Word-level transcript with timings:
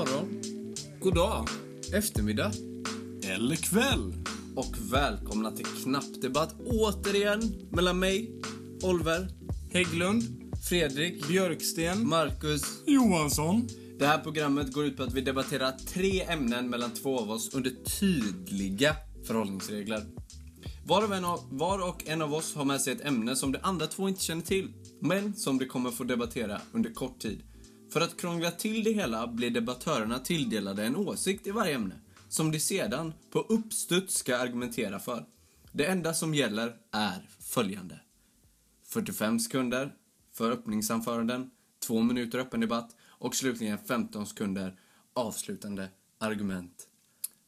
morgon, 0.00 0.42
God 1.00 1.14
dag. 1.14 1.48
eftermiddag 1.94 2.52
Eller 3.24 3.56
kväll. 3.56 4.14
och 4.56 4.76
välkomna 4.92 5.50
till 5.50 5.66
Knappdebatt 5.66 6.54
återigen 6.66 7.68
mellan 7.70 7.98
mig, 7.98 8.40
Oliver, 8.82 9.28
Hägglund. 9.72 10.22
Fredrik, 10.68 11.28
Björksten. 11.28 12.08
Marcus. 12.08 12.62
Johansson. 12.86 13.68
Det 13.98 14.06
här 14.06 14.18
programmet 14.18 14.72
går 14.72 14.84
ut 14.84 14.96
på 14.96 15.02
att 15.02 15.14
vi 15.14 15.20
debatterar 15.20 15.72
tre 15.72 16.22
ämnen 16.22 16.70
mellan 16.70 16.90
två 16.90 17.18
av 17.18 17.30
oss 17.30 17.54
under 17.54 17.70
tydliga 18.00 18.96
förhållningsregler. 19.26 20.02
Var 20.86 21.04
och, 21.04 21.14
en 21.14 21.24
av, 21.24 21.40
var 21.50 21.88
och 21.88 22.08
en 22.08 22.22
av 22.22 22.34
oss 22.34 22.54
har 22.54 22.64
med 22.64 22.80
sig 22.80 22.92
ett 22.92 23.04
ämne 23.04 23.36
som 23.36 23.52
de 23.52 23.58
andra 23.62 23.86
två 23.86 24.08
inte 24.08 24.22
känner 24.22 24.42
till, 24.42 24.72
men 25.00 25.34
som 25.34 25.58
de 25.58 25.66
kommer 25.66 25.90
få 25.90 26.04
debattera 26.04 26.60
under 26.72 26.90
kort 26.90 27.18
tid. 27.18 27.42
För 27.90 28.00
att 28.00 28.20
krångla 28.20 28.50
till 28.50 28.84
det 28.84 28.92
hela 28.92 29.26
blir 29.26 29.50
debattörerna 29.50 30.18
tilldelade 30.18 30.84
en 30.84 30.96
åsikt 30.96 31.46
i 31.46 31.50
varje 31.50 31.74
ämne, 31.74 31.94
som 32.28 32.50
de 32.52 32.60
sedan 32.60 33.14
på 33.30 33.40
uppstuds 33.40 34.14
ska 34.14 34.36
argumentera 34.36 34.98
för. 34.98 35.26
Det 35.72 35.86
enda 35.86 36.14
som 36.14 36.34
gäller 36.34 36.76
är 36.90 37.28
följande. 37.40 38.00
45 38.84 39.40
sekunder 39.40 39.94
för 40.32 40.50
öppningsanföranden, 40.50 41.50
2 41.86 42.02
minuter 42.02 42.38
öppen 42.38 42.60
debatt 42.60 42.96
och 43.08 43.36
slutligen 43.36 43.78
15 43.78 44.26
sekunder 44.26 44.74
avslutande 45.14 45.88
argument 46.18 46.88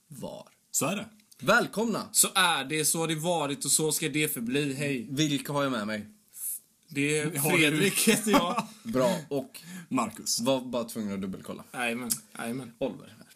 var. 0.09 0.48
Så 0.70 0.86
är 0.86 0.97
det. 0.97 1.06
Välkomna! 1.41 2.09
Så 2.12 2.28
är 2.34 2.64
det, 2.64 2.84
så 2.84 2.98
har 2.98 3.09
det 3.09 3.14
varit 3.14 3.64
och 3.64 3.70
så 3.70 3.92
ska 3.92 4.09
det 4.09 4.28
förbli. 4.28 4.75
Hej. 4.75 5.06
Vilka 5.11 5.53
har 5.53 5.62
jag 5.62 5.72
med 5.72 5.86
mig? 5.86 6.06
Det 6.94 7.18
är 7.18 7.30
Fredrik 7.30 8.08
heter 8.08 8.30
jag. 8.30 8.66
Bra, 8.82 9.18
och 9.28 9.60
Marcus. 9.88 10.40
var 10.40 10.60
bara 10.60 10.84
tvungen 10.84 11.14
att 11.14 11.20
dubbelkolla. 11.20 11.64
Jajamän, 11.72 12.10
jajamän. 12.38 12.72
Oliver 12.78 13.06
här. 13.06 13.26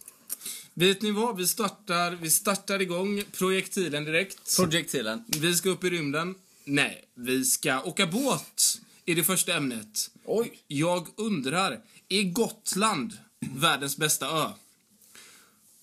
Vet 0.74 1.02
ni 1.02 1.10
vad? 1.10 1.36
Vi 1.36 1.46
startar, 1.46 2.10
vi 2.10 2.30
startar 2.30 2.82
igång 2.82 3.22
projektilen 3.32 4.04
direkt. 4.04 4.56
Projektilen. 4.56 5.24
Vi 5.26 5.54
ska 5.54 5.68
upp 5.68 5.84
i 5.84 5.90
rymden. 5.90 6.34
Nej, 6.64 7.04
vi 7.14 7.44
ska 7.44 7.82
åka 7.82 8.06
båt 8.06 8.80
i 9.04 9.14
det 9.14 9.24
första 9.24 9.56
ämnet. 9.56 10.10
Oj! 10.24 10.58
Jag 10.66 11.08
undrar, 11.16 11.80
är 12.08 12.22
Gotland 12.22 13.18
världens 13.40 13.96
bästa 13.96 14.26
ö? 14.26 14.48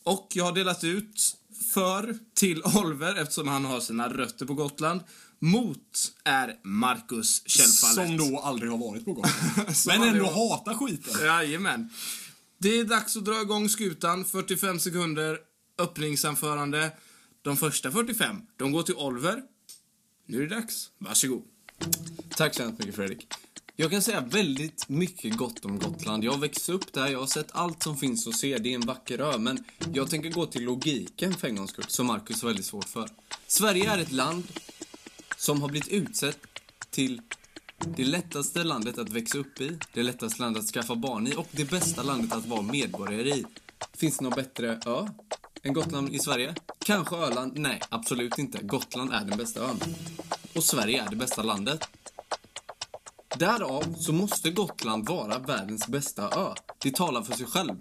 Och 0.04 0.28
jag 0.34 0.46
har 0.46 0.52
delat 0.52 0.84
ut 0.84 1.38
för 1.74 2.18
till 2.34 2.62
Oliver, 2.64 3.16
eftersom 3.16 3.48
han 3.48 3.66
har 3.66 3.80
sina 3.80 4.10
rötter 4.10 4.46
på 4.46 4.54
Gotland. 4.54 5.02
Mot 5.44 6.14
är 6.24 6.56
Marcus 6.64 7.44
självfallet. 7.46 8.08
Som 8.20 8.32
då 8.32 8.40
aldrig 8.40 8.72
har 8.72 8.78
varit 8.78 9.06
på 9.06 9.14
Gotland. 9.14 9.36
Men 9.88 10.04
ändå 10.04 10.26
har- 10.26 10.50
hatar 10.50 10.74
skiten. 10.74 11.26
Jajamän. 11.26 11.90
Det 12.58 12.80
är 12.80 12.84
dags 12.84 13.18
att 13.18 13.26
dra 13.26 13.42
igång 13.42 13.70
skutan. 13.70 14.26
45 14.26 14.80
sekunder 14.80 15.38
öppningsanförande. 15.80 16.92
De 17.42 17.58
första 17.58 17.92
45, 17.92 18.42
de 18.58 18.72
går 18.72 18.84
till 18.84 18.96
Oliver. 18.96 19.42
Nu 20.26 20.38
är 20.38 20.48
det 20.48 20.56
dags. 20.56 20.90
Varsågod. 20.98 21.44
Tack 22.36 22.56
så 22.56 22.64
hemskt 22.64 22.80
mycket 22.80 22.96
Fredrik. 22.96 23.28
Jag 23.76 23.92
kan 23.92 24.02
säga 24.02 24.22
väldigt 24.22 24.90
mycket 24.90 25.38
gott 25.38 25.66
om 25.66 25.80
Gotland. 25.80 26.24
Jag 26.24 26.32
har 26.32 26.40
växt 26.40 26.70
upp 26.70 26.94
där, 26.94 27.08
jag 27.08 27.20
har 27.20 27.28
sett 27.28 27.48
allt 27.52 27.84
som 27.84 27.98
finns 27.98 28.28
att 28.28 28.36
se. 28.36 28.58
Det 28.58 28.70
är 28.70 28.76
en 28.76 28.82
vacker 28.86 29.20
ö, 29.20 29.38
men 29.38 29.64
jag 29.94 30.10
tänker 30.10 30.30
gå 30.30 30.46
till 30.46 30.64
logiken 30.64 31.34
för 31.34 31.48
en 31.48 31.56
gångs 31.56 31.70
skull, 31.72 31.86
som 31.88 32.06
Marcus 32.08 32.42
har 32.42 32.50
väldigt 32.50 32.66
svårt 32.66 32.90
för. 32.90 33.10
Sverige 33.48 33.92
är 33.92 33.98
ett 33.98 34.12
land 34.12 34.44
som 35.44 35.62
har 35.62 35.70
blivit 35.70 35.90
utsett 35.90 36.40
till 36.90 37.22
det 37.86 38.06
lättaste 38.06 38.64
landet 38.64 38.98
att 38.98 39.10
växa 39.10 39.38
upp 39.38 39.62
i, 39.62 39.78
det 39.94 40.04
lättaste 40.04 40.42
landet 40.42 40.64
att 40.64 40.70
skaffa 40.70 40.96
barn 40.96 41.28
i 41.28 41.36
och 41.36 41.48
det 41.52 41.70
bästa 41.70 42.04
landet 42.04 42.34
att 42.34 42.46
vara 42.46 42.62
medborgare 42.62 43.30
i. 43.30 43.46
Finns 43.94 44.18
det 44.18 44.24
någon 44.24 44.34
bättre 44.34 44.80
ö 44.86 45.08
än 45.64 45.74
Gotland 45.74 46.10
i 46.10 46.20
Sverige? 46.20 46.56
Kanske 46.86 47.16
Öland? 47.16 47.58
Nej, 47.58 47.82
absolut 47.90 48.38
inte. 48.38 48.64
Gotland 48.64 49.14
är 49.14 49.26
den 49.26 49.38
bästa 49.38 49.62
ön. 49.62 49.80
Och 50.56 50.64
Sverige 50.64 51.04
är 51.04 51.10
det 51.10 51.16
bästa 51.16 51.44
landet. 51.44 51.88
Därav 53.38 53.96
så 53.98 54.14
måste 54.14 54.50
Gotland 54.50 55.10
vara 55.10 55.40
världens 55.40 55.88
bästa 55.88 56.30
ö. 56.30 56.54
Det 56.84 56.96
talar 56.96 57.22
för 57.22 57.34
sig 57.34 57.46
själv. 57.46 57.76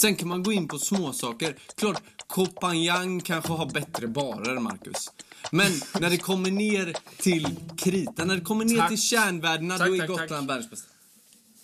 Sen 0.00 0.16
kan 0.16 0.28
man 0.28 0.42
gå 0.42 0.52
in 0.52 0.68
på 0.68 0.78
småsaker. 0.78 1.56
Klart, 1.74 2.02
Koh 2.26 2.48
Phangan 2.60 3.20
kanske 3.20 3.52
har 3.52 3.66
bättre 3.66 4.06
barer, 4.06 4.58
Marcus. 4.60 5.10
Men 5.50 5.72
när 6.00 6.10
det 6.10 6.16
kommer 6.16 6.50
ner 6.50 6.96
till 7.18 7.48
kritan, 7.76 8.28
när 8.28 8.34
det 8.36 8.40
kommer 8.44 8.64
ner 8.64 8.78
Tack. 8.78 8.88
till 8.88 9.02
kärnvärdena, 9.02 9.78
Tack, 9.78 9.88
då 9.88 9.94
är 9.94 9.98
tack, 9.98 10.08
Gotland 10.08 10.48
världens 10.48 10.70
bästa. 10.70 10.88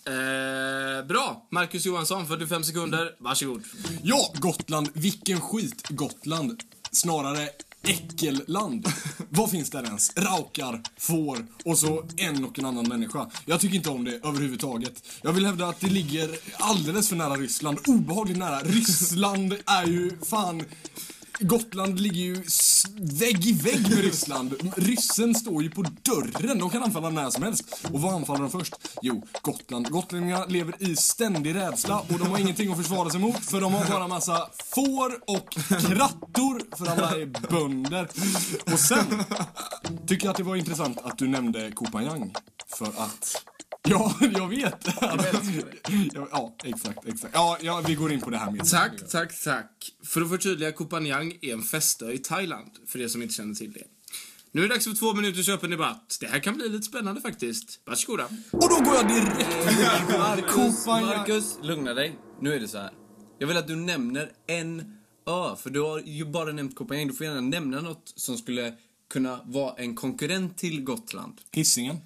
Eh, 0.05 1.05
bra. 1.05 1.47
Marcus 1.49 1.85
Johansson, 1.85 2.27
45 2.27 2.63
sekunder. 2.63 3.15
Varsågod. 3.17 3.63
Ja, 4.03 4.33
Gotland. 4.35 4.89
Vilken 4.93 5.41
skit, 5.41 5.87
Gotland. 5.89 6.63
Snarare 6.91 7.49
äckelland. 7.83 8.87
Vad 9.29 9.51
finns 9.51 9.69
där 9.69 9.83
ens? 9.83 10.11
Raukar, 10.17 10.81
får 10.97 11.45
och 11.65 11.77
så 11.77 12.05
en 12.17 12.45
och 12.45 12.59
en 12.59 12.65
annan 12.65 12.87
människa. 12.87 13.29
Jag 13.45 13.59
tycker 13.59 13.75
inte 13.75 13.89
om 13.89 14.03
det 14.03 14.19
överhuvudtaget. 14.23 15.03
Jag 15.21 15.33
vill 15.33 15.45
hävda 15.45 15.67
att 15.67 15.79
det 15.79 15.89
ligger 15.89 16.29
alldeles 16.53 17.09
för 17.09 17.15
nära 17.15 17.35
Ryssland. 17.35 17.79
Obehagligt 17.87 18.37
nära. 18.37 18.59
Ryssland 18.59 19.53
är 19.65 19.85
ju 19.87 20.11
fan... 20.25 20.63
Gotland 21.43 21.99
ligger 21.99 22.21
ju 22.21 22.43
vägg 22.99 23.45
i 23.45 23.53
vägg 23.53 23.89
med 23.89 23.99
Ryssland. 23.99 24.73
Ryssen 24.75 25.35
står 25.35 25.63
ju 25.63 25.69
på 25.69 25.81
dörren. 25.81 26.59
De 26.59 26.69
kan 26.69 26.83
anfalla 26.83 27.09
när 27.09 27.29
som 27.29 27.43
helst. 27.43 27.63
Och 27.91 28.01
vad 28.01 28.13
anfaller 28.13 28.41
de 28.41 28.51
först? 28.51 28.73
Jo, 29.01 29.27
Gotland. 29.41 29.89
Gotlänningarna 29.89 30.45
lever 30.45 30.83
i 30.83 30.95
ständig 30.95 31.55
rädsla 31.55 31.99
och 31.99 32.19
de 32.19 32.27
har 32.27 32.37
ingenting 32.37 32.71
att 32.71 32.77
försvara 32.77 33.09
sig 33.09 33.19
mot 33.19 33.45
för 33.45 33.61
de 33.61 33.73
har 33.73 33.85
bara 33.89 34.07
massa 34.07 34.49
får 34.75 35.19
och 35.27 35.53
krattor 35.67 36.77
för 36.77 36.85
alla 36.85 37.09
är 37.21 37.49
bönder. 37.49 38.07
Och 38.73 38.79
sen 38.79 39.23
tycker 40.07 40.25
jag 40.25 40.31
att 40.31 40.37
det 40.37 40.43
var 40.43 40.55
intressant 40.55 40.97
att 41.03 41.17
du 41.17 41.27
nämnde 41.27 41.71
Koh 41.71 41.91
Phangan 41.91 42.31
för 42.67 42.87
att 42.87 43.52
Ja, 43.89 44.15
jag 44.33 44.49
vet. 44.49 44.87
ja, 46.31 46.55
exakt, 46.63 47.07
exakt. 47.07 47.33
Ja, 47.33 47.57
ja, 47.61 47.83
vi 47.87 47.95
går 47.95 48.11
in 48.11 48.21
på 48.21 48.29
det 48.29 48.37
här 48.37 48.51
med 48.51 48.69
Tack, 48.69 49.09
tack, 49.11 49.43
tack. 49.43 49.91
För 50.03 50.21
att 50.21 50.29
förtydliga, 50.29 50.71
Koh 50.71 50.87
Phangan 50.87 51.31
är 51.41 51.53
en 51.53 51.63
festö 51.63 52.11
i 52.11 52.17
Thailand, 52.17 52.71
för 52.87 53.01
er 53.01 53.07
som 53.07 53.21
inte 53.21 53.33
känner 53.33 53.53
till 53.53 53.73
det. 53.73 53.83
Nu 54.51 54.63
är 54.63 54.67
det 54.67 54.73
dags 54.73 54.85
för 54.85 54.95
två 54.95 55.13
minuters 55.13 55.49
öppen 55.49 55.69
debatt. 55.69 56.17
Det 56.19 56.27
här 56.27 56.39
kan 56.39 56.55
bli 56.55 56.69
lite 56.69 56.83
spännande 56.83 57.21
faktiskt. 57.21 57.79
Varsågoda. 57.85 58.25
Och 58.51 58.69
då 58.69 58.75
går 58.83 58.95
jag 58.95 59.07
direkt 59.07 59.49
Koh 60.07 60.19
Marcus, 60.19 60.85
Phangan. 60.85 61.17
Marcus, 61.17 61.57
lugna 61.61 61.93
dig. 61.93 62.15
Nu 62.41 62.53
är 62.53 62.59
det 62.59 62.67
så 62.67 62.77
här. 62.77 62.91
Jag 63.39 63.47
vill 63.47 63.57
att 63.57 63.67
du 63.67 63.75
nämner 63.75 64.31
en 64.47 64.79
ö, 65.27 65.55
för 65.55 65.69
du 65.69 65.81
har 65.81 65.99
ju 65.99 66.25
bara 66.25 66.51
nämnt 66.51 66.75
Koh 66.75 66.87
Phangan. 66.87 67.07
Du 67.07 67.13
får 67.13 67.25
gärna 67.25 67.41
nämna 67.41 67.81
något 67.81 68.13
som 68.15 68.37
skulle 68.37 68.73
kunna 69.09 69.39
vara 69.45 69.75
en 69.75 69.95
konkurrent 69.95 70.57
till 70.57 70.83
Gotland. 70.83 71.41
Hisingen. 71.51 71.97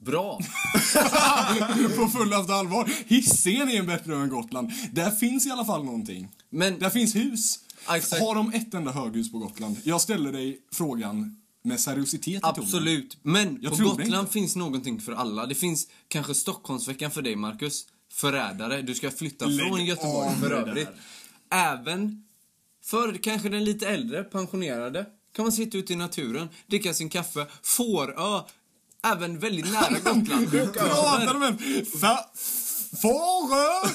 Bra! 0.00 0.38
på 1.96 2.08
fullaste 2.08 2.54
allvar. 2.54 2.90
Hisingen 3.06 3.68
är 3.68 3.78
en 3.78 3.86
bättre 3.86 4.14
ö 4.14 4.22
än 4.22 4.28
Gotland. 4.28 4.72
Där 4.92 5.10
finns 5.10 5.46
i 5.46 5.50
alla 5.50 5.64
fall 5.64 5.84
någonting. 5.84 6.28
Men 6.50 6.78
Där 6.78 6.90
finns 6.90 7.14
hus. 7.14 7.58
Exakt. 7.94 8.22
Har 8.22 8.34
de 8.34 8.52
ett 8.52 8.74
enda 8.74 8.90
höghus 8.90 9.32
på 9.32 9.38
Gotland? 9.38 9.76
Jag 9.84 10.00
ställer 10.00 10.32
dig 10.32 10.58
frågan 10.72 11.36
med 11.62 11.80
seriositet 11.80 12.44
absolut. 12.44 13.18
Men 13.22 13.58
Jag 13.62 13.78
på 13.78 13.84
Gotland 13.84 14.30
finns 14.30 14.56
någonting 14.56 15.00
för 15.00 15.12
alla. 15.12 15.46
Det 15.46 15.54
finns 15.54 15.86
kanske 16.08 16.34
Stockholmsveckan 16.34 17.10
för 17.10 17.22
dig, 17.22 17.36
Marcus. 17.36 17.86
Förrädare. 18.12 18.82
Du 18.82 18.94
ska 18.94 19.10
flytta 19.10 19.46
Lägg 19.46 19.68
från 19.68 19.84
Göteborg 19.84 20.36
för 20.40 20.50
övrigt. 20.50 20.88
Även 21.50 22.24
för 22.84 23.14
kanske 23.14 23.48
den 23.48 23.64
lite 23.64 23.88
äldre, 23.88 24.24
pensionerade, 24.24 25.06
kan 25.36 25.44
man 25.44 25.52
sitta 25.52 25.78
ute 25.78 25.92
i 25.92 25.96
naturen, 25.96 26.48
dricka 26.66 26.94
sin 26.94 27.08
kaffe, 27.08 27.46
Fårö, 27.62 28.40
även 29.02 29.38
väldigt 29.38 29.72
nära 29.72 29.98
Gotland. 30.04 30.50
Pratar 30.50 31.34
de 31.34 31.42
en... 31.42 31.86
Fa... 32.00 32.18
Fårö! 33.02 33.88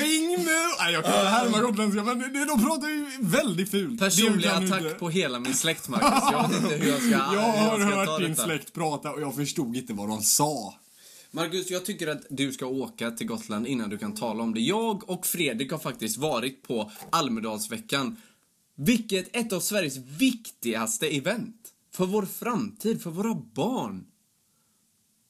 Ring 0.00 0.28
nu! 0.28 0.44
Nej, 0.78 0.92
jag 0.92 1.04
kan 1.04 1.26
härma 1.26 1.60
gotländska, 1.60 2.04
men 2.04 2.18
det- 2.18 2.44
de 2.44 2.62
pratar 2.64 2.88
ju 2.88 3.06
väldigt 3.20 3.70
fult. 3.70 4.00
Personlig 4.00 4.48
attack 4.48 4.80
inte- 4.82 4.94
på 4.98 5.10
hela 5.10 5.38
min 5.40 5.54
släkt, 5.54 5.88
Marcus. 5.88 6.08
Jag 6.32 6.48
vet 6.48 6.62
inte 6.62 6.74
hur 6.74 6.88
jag 6.92 6.98
ska, 7.02 7.10
Jag 7.10 7.18
har 7.40 7.78
jag 7.78 7.88
ska 7.90 7.96
hört 8.12 8.20
din 8.20 8.30
detta. 8.30 8.44
släkt 8.44 8.72
prata 8.72 9.10
och 9.12 9.20
jag 9.20 9.34
förstod 9.34 9.76
inte 9.76 9.92
vad 9.92 10.08
de 10.08 10.22
sa. 10.22 10.74
Marcus, 11.30 11.70
jag 11.70 11.84
tycker 11.84 12.08
att 12.08 12.22
du 12.30 12.52
ska 12.52 12.66
åka 12.66 13.10
till 13.10 13.26
Gotland 13.26 13.66
innan 13.66 13.90
du 13.90 13.98
kan 13.98 14.14
tala 14.14 14.42
om 14.42 14.54
det. 14.54 14.60
Jag 14.60 15.10
och 15.10 15.26
Fredrik 15.26 15.70
har 15.72 15.78
faktiskt 15.78 16.16
varit 16.16 16.62
på 16.62 16.90
Almedalsveckan. 17.10 18.16
Vilket 18.76 19.36
ett 19.36 19.52
av 19.52 19.60
Sveriges 19.60 19.96
viktigaste 19.96 21.06
event. 21.08 21.56
För 21.94 22.06
vår 22.06 22.26
framtid, 22.26 23.02
för 23.02 23.10
våra 23.10 23.34
barn. 23.34 24.04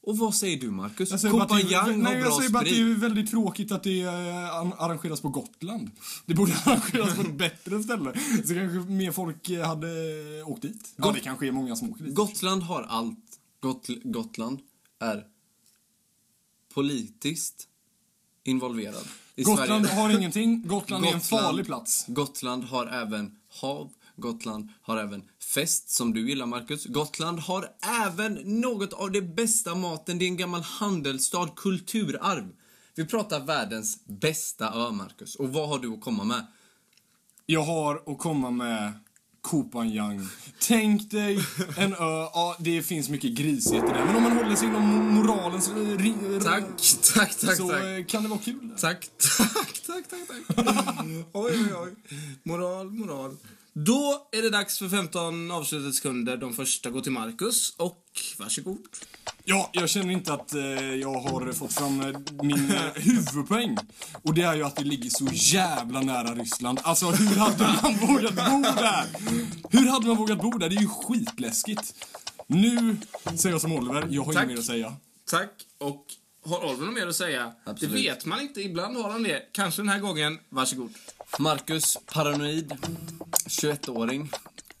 Och 0.09 0.17
vad 0.17 0.35
säger 0.35 0.59
du, 0.59 0.71
Marcus? 0.71 1.11
Jag 1.11 1.19
säger 1.19 1.33
bara 1.33 1.43
att 1.43 1.49
det, 1.49 1.55
Kopanjang 1.63 2.03
nej, 2.03 2.05
har 2.13 2.19
jag 2.19 2.23
bra 2.27 2.37
säger 2.37 2.49
bara 2.49 2.59
att 2.59 2.65
det 2.65 2.71
sprit. 2.71 2.95
är 2.97 2.99
väldigt 2.99 3.29
tråkigt 3.29 3.71
att 3.71 3.83
det 3.83 4.01
eh, 4.01 4.55
an- 4.55 4.73
arrangeras 4.77 5.21
på 5.21 5.29
Gotland. 5.29 5.91
Det 6.25 6.33
borde 6.33 6.53
arrangeras 6.65 7.15
på 7.15 7.21
ett 7.21 7.33
bättre 7.33 7.83
ställe. 7.83 8.13
Så 8.45 8.53
kanske 8.53 8.91
mer 8.91 9.11
folk 9.11 9.49
eh, 9.49 9.67
hade 9.67 9.87
åkt 10.43 10.61
dit. 10.61 10.93
Ja, 10.95 11.11
det 11.11 11.19
kanske 11.19 11.47
är 11.47 11.51
många 11.51 11.75
som 11.75 11.89
åker 11.93 12.03
dit. 12.03 12.15
Gotland 12.15 12.63
har 12.63 12.83
allt. 12.83 13.19
Got 13.61 13.87
Gotland 14.03 14.59
är 14.99 15.23
politiskt 16.73 17.67
involverad. 18.43 19.07
I 19.35 19.43
Gotland 19.43 19.85
Sverige. 19.85 20.01
har 20.01 20.09
ingenting. 20.09 20.67
Gotland, 20.67 21.03
är 21.05 21.07
en 21.07 21.13
Gotland. 21.13 21.43
farlig 21.43 21.65
plats. 21.65 22.05
Gotland 22.07 22.63
har 22.63 22.87
även 22.87 23.35
hav. 23.61 23.91
Gotland 24.19 24.69
har 24.81 24.97
även 24.97 25.23
fest, 25.53 25.89
som 25.89 26.13
du 26.13 26.29
gillar 26.29 26.45
Marcus. 26.45 26.85
Gotland 26.85 27.39
har 27.39 27.69
även 28.05 28.33
något 28.61 28.93
av 28.93 29.11
det 29.11 29.21
bästa 29.21 29.75
maten. 29.75 30.19
Det 30.19 30.25
är 30.25 30.27
en 30.27 30.37
gammal 30.37 30.61
handelsstad, 30.61 31.47
kulturarv. 31.55 32.49
Vi 32.95 33.05
pratar 33.05 33.39
världens 33.39 34.05
bästa 34.05 34.73
ö, 34.73 34.91
Marcus. 34.91 35.35
Och 35.35 35.53
vad 35.53 35.69
har 35.69 35.79
du 35.79 35.93
att 35.93 36.01
komma 36.01 36.23
med? 36.23 36.45
Jag 37.45 37.63
har 37.63 38.03
att 38.11 38.17
komma 38.19 38.51
med 38.51 38.93
Kopanjang. 39.41 40.27
Tänk 40.59 41.11
dig 41.11 41.39
en 41.77 41.93
ö, 41.93 41.97
ja 42.33 42.55
det 42.59 42.81
finns 42.81 43.09
mycket 43.09 43.31
grisigheter 43.31 43.93
där, 43.93 44.05
men 44.05 44.15
om 44.15 44.23
man 44.23 44.31
håller 44.31 44.55
sig 44.55 44.67
inom 44.67 45.13
moralens... 45.13 45.67
Tack, 46.43 46.63
tack, 47.13 47.35
tack, 47.35 47.57
så 47.57 47.69
tack. 47.69 47.83
eh, 47.83 48.05
kan 48.05 48.23
det 48.23 48.29
vara 48.29 48.39
kul. 48.39 48.69
Tack, 48.77 49.09
tack, 49.37 49.81
tack, 49.87 50.03
tack, 50.09 50.27
tack. 50.27 50.65
oj, 51.33 51.51
oj, 51.53 51.73
oj. 51.83 51.95
Moral, 52.43 52.91
moral. 52.91 53.37
Då 53.85 54.27
är 54.31 54.41
det 54.41 54.49
dags 54.49 54.79
för 54.79 54.89
15 54.89 55.51
avslutade 55.51 55.93
sekunder. 55.93 56.37
De 56.37 56.53
första 56.53 56.89
går 56.89 57.01
till 57.01 57.11
Marcus 57.11 57.75
och 57.77 58.03
varsågod. 58.37 58.79
Ja, 59.43 59.69
jag 59.73 59.89
känner 59.89 60.11
inte 60.13 60.33
att 60.33 60.53
eh, 60.53 60.61
jag 60.95 61.13
har 61.13 61.51
fått 61.51 61.73
fram 61.73 62.01
eh, 62.01 62.19
min 62.43 62.71
eh, 62.71 62.81
huvudpoäng. 62.95 63.77
Och 64.21 64.33
det 64.33 64.41
är 64.41 64.55
ju 64.55 64.63
att 64.63 64.75
det 64.75 64.83
ligger 64.83 65.09
så 65.09 65.27
jävla 65.33 66.01
nära 66.01 66.35
Ryssland. 66.35 66.79
Alltså 66.83 67.05
hur 67.05 67.35
hade 67.35 67.63
man 67.83 67.93
vågat 68.07 68.35
bo 68.35 68.61
där? 68.61 69.05
Hur 69.69 69.87
hade 69.87 70.07
man 70.07 70.17
vågat 70.17 70.41
bo 70.41 70.49
där? 70.49 70.69
Det 70.69 70.75
är 70.75 70.81
ju 70.81 70.87
skitläskigt. 70.87 72.05
Nu 72.47 72.97
säger 73.35 73.53
jag 73.53 73.61
som 73.61 73.71
Oliver, 73.71 74.07
jag 74.09 74.23
har 74.23 74.33
Tack. 74.33 74.43
inget 74.43 74.53
mer 74.55 74.59
att 74.59 74.65
säga. 74.65 74.93
Tack. 75.25 75.51
Och 75.77 76.05
har 76.45 76.65
Oliver 76.65 76.85
något 76.85 76.95
mer 76.95 77.07
att 77.07 77.15
säga? 77.15 77.51
Absolut. 77.65 77.95
Det 77.95 78.01
vet 78.01 78.25
man 78.25 78.41
inte. 78.41 78.61
Ibland 78.61 78.97
har 78.97 79.09
han 79.09 79.23
det. 79.23 79.41
Kanske 79.51 79.81
den 79.81 79.89
här 79.89 79.99
gången. 79.99 80.39
Varsågod. 80.49 80.93
Marcus, 81.39 81.97
paranoid, 82.05 82.77
21-åring. 83.49 84.29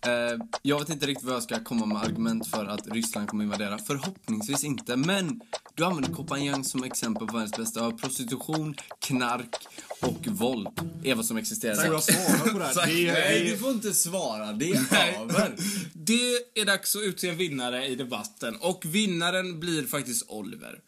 Eh, 0.05 0.45
jag 0.61 0.79
vet 0.79 0.89
inte 0.89 1.05
riktigt 1.07 1.25
vad 1.25 1.35
jag 1.35 1.43
ska 1.43 1.63
komma 1.63 1.85
med 1.85 1.97
argument 1.97 2.47
för 2.47 2.65
att 2.65 2.87
Ryssland 2.87 3.27
kommer 3.27 3.43
invadera. 3.43 3.77
Förhoppningsvis 3.77 4.63
inte, 4.63 4.95
men 4.95 5.41
du 5.75 5.83
använder 5.85 6.13
Kopanjang 6.13 6.63
som 6.63 6.83
exempel 6.83 7.27
på 7.27 7.33
världens 7.33 7.57
bästa. 7.57 7.91
Prostitution, 7.91 8.75
knark 8.99 9.55
och 10.01 10.27
våld 10.27 10.67
är 11.03 11.15
vad 11.15 11.25
som 11.25 11.37
existerar. 11.37 11.75
Får 11.75 11.93
jag 11.93 12.03
svara 12.03 12.53
på 12.53 12.59
det 12.59 12.65
här? 12.65 12.85
Nej, 13.13 13.49
du 13.51 13.57
får 13.57 13.71
inte 13.71 13.93
svara. 13.93 14.53
Det 14.53 14.71
är 14.71 15.21
över. 15.21 15.55
Det 15.93 16.59
är 16.61 16.65
dags 16.65 16.95
att 16.95 17.01
utse 17.01 17.29
en 17.29 17.37
vinnare 17.37 17.85
i 17.87 17.95
debatten. 17.95 18.55
Och 18.55 18.85
vinnaren 18.85 19.59
blir 19.59 19.87
faktiskt 19.87 20.25
Oliver. 20.29 20.79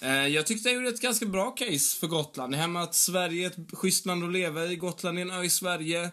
Eh, 0.00 0.26
Jag 0.26 0.46
tyckte 0.46 0.68
jag 0.68 0.76
gjorde 0.76 0.88
ett 0.88 1.00
ganska 1.00 1.26
bra 1.26 1.50
case 1.50 1.98
för 2.00 2.06
Gotland. 2.06 2.52
Det 2.52 2.56
här 2.56 2.68
med 2.68 2.82
att 2.82 2.94
Sverige 2.94 3.46
är 3.46 3.50
ett 3.50 3.56
schysst 3.72 4.06
land 4.06 4.24
att 4.24 4.32
leva 4.32 4.64
i. 4.66 4.76
Gotland 4.76 5.18
är 5.18 5.22
en 5.22 5.30
ö 5.30 5.42
i 5.42 5.50
Sverige. 5.50 6.10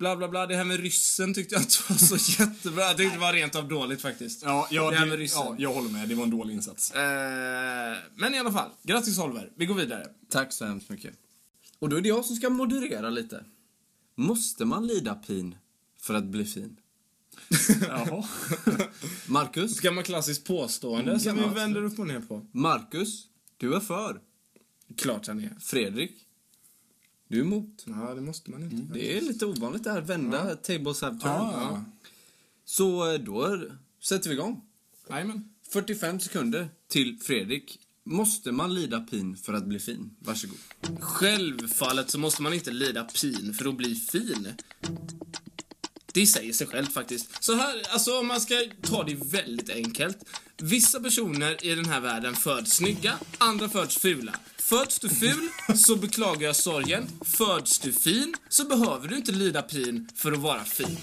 Bla, 0.00 0.16
bla, 0.16 0.28
bla. 0.28 0.46
Det 0.46 0.56
här 0.56 0.64
med 0.64 0.80
ryssen 0.80 1.34
tyckte 1.34 1.54
jag 1.54 1.62
inte 1.62 1.76
var 1.88 1.96
så 1.96 2.16
jättebra. 2.42 2.82
Jag 2.84 2.96
tyckte 2.96 3.14
det 3.16 3.20
var 3.20 3.32
rent 3.32 3.54
av 3.54 3.68
dåligt 3.68 4.02
faktiskt. 4.02 4.42
ja, 4.42 4.68
ja, 4.70 4.90
det 4.90 4.96
här 4.96 5.06
med 5.06 5.18
ryssen. 5.18 5.40
ja, 5.44 5.54
jag 5.58 5.72
håller 5.72 5.90
med. 5.90 6.08
Det 6.08 6.14
var 6.14 6.24
en 6.24 6.30
dålig 6.30 6.54
insats. 6.54 6.90
Eh, 6.90 7.96
Men 8.16 8.34
i 8.34 8.38
alla 8.38 8.52
fall, 8.52 8.70
grattis 8.82 9.18
Oliver. 9.18 9.52
Vi 9.56 9.66
går 9.66 9.74
vidare. 9.74 10.06
Tack 10.30 10.52
så 10.52 10.64
hemskt 10.64 10.88
mycket. 10.88 11.14
Och 11.78 11.88
då 11.88 11.96
är 11.96 12.00
det 12.00 12.08
jag 12.08 12.24
som 12.24 12.36
ska 12.36 12.50
moderera 12.50 13.10
lite. 13.10 13.44
Måste 14.16 14.64
man 14.64 14.86
lida 14.86 15.14
pin 15.14 15.54
för 16.00 16.14
att 16.14 16.24
bli 16.24 16.44
fin? 16.44 16.76
Jaha. 17.88 18.24
Marcus? 19.26 19.80
Gammal 19.80 20.04
klassiskt 20.04 20.44
påstående 20.46 21.20
som 21.20 21.36
vi 21.36 21.54
vänder 21.54 21.82
upp 21.82 21.98
och 21.98 22.06
ner 22.06 22.20
på. 22.20 22.46
Marcus, 22.52 23.24
du 23.56 23.74
är 23.74 23.80
för. 23.80 24.20
Klart 24.96 25.26
han 25.26 25.40
är. 25.40 25.56
Fredrik, 25.60 26.12
du 27.30 27.36
är 27.36 27.40
emot. 27.40 27.84
Ja, 27.84 28.14
det 28.14 28.20
måste 28.20 28.50
man 28.50 28.62
inte. 28.62 28.94
Det 28.94 29.16
är 29.16 29.20
lite 29.20 29.46
ovanligt 29.46 29.84
det 29.84 29.90
här, 29.90 30.00
vända 30.00 30.56
tables 30.56 31.00
have 31.00 31.18
turned. 31.18 31.52
Ja. 31.54 31.84
Så 32.64 33.12
eh, 33.12 33.20
då 33.20 33.64
sätter 34.02 34.28
vi 34.28 34.34
igång. 34.34 34.60
Jajamän. 35.10 35.48
45 35.72 36.20
sekunder 36.20 36.68
till 36.88 37.18
Fredrik. 37.22 37.78
Måste 38.04 38.52
man 38.52 38.74
lida 38.74 39.00
pin 39.00 39.36
för 39.36 39.52
att 39.52 39.64
bli 39.64 39.78
fin? 39.78 40.10
Varsågod. 40.18 40.58
Självfallet 41.00 42.10
så 42.10 42.18
måste 42.18 42.42
man 42.42 42.54
inte 42.54 42.70
lida 42.70 43.04
pin 43.04 43.54
för 43.54 43.68
att 43.68 43.76
bli 43.76 43.94
fin. 43.94 44.48
Det 46.12 46.26
säger 46.26 46.52
sig 46.52 46.66
självt 46.66 46.92
faktiskt. 46.92 47.44
Så 47.44 47.54
här, 47.54 47.82
alltså 47.90 48.18
om 48.20 48.26
man 48.26 48.40
ska 48.40 48.54
ta 48.82 49.04
det 49.04 49.14
väldigt 49.14 49.70
enkelt. 49.70 50.18
Vissa 50.56 51.00
personer 51.00 51.66
i 51.66 51.74
den 51.74 51.84
här 51.84 52.00
världen 52.00 52.34
föds 52.34 52.72
snygga, 52.76 53.18
andra 53.38 53.68
föds 53.68 53.98
fula. 53.98 54.34
Föds 54.70 54.98
du 54.98 55.08
ful 55.08 55.48
så 55.76 55.96
beklagar 55.96 56.46
jag 56.46 56.56
sorgen. 56.56 57.06
Föds 57.24 57.78
du 57.78 57.92
fin 57.92 58.34
så 58.48 58.64
behöver 58.64 59.08
du 59.08 59.16
inte 59.16 59.32
lida 59.32 59.62
pin 59.62 60.08
för 60.14 60.32
att 60.32 60.38
vara 60.38 60.64
fin. 60.64 60.98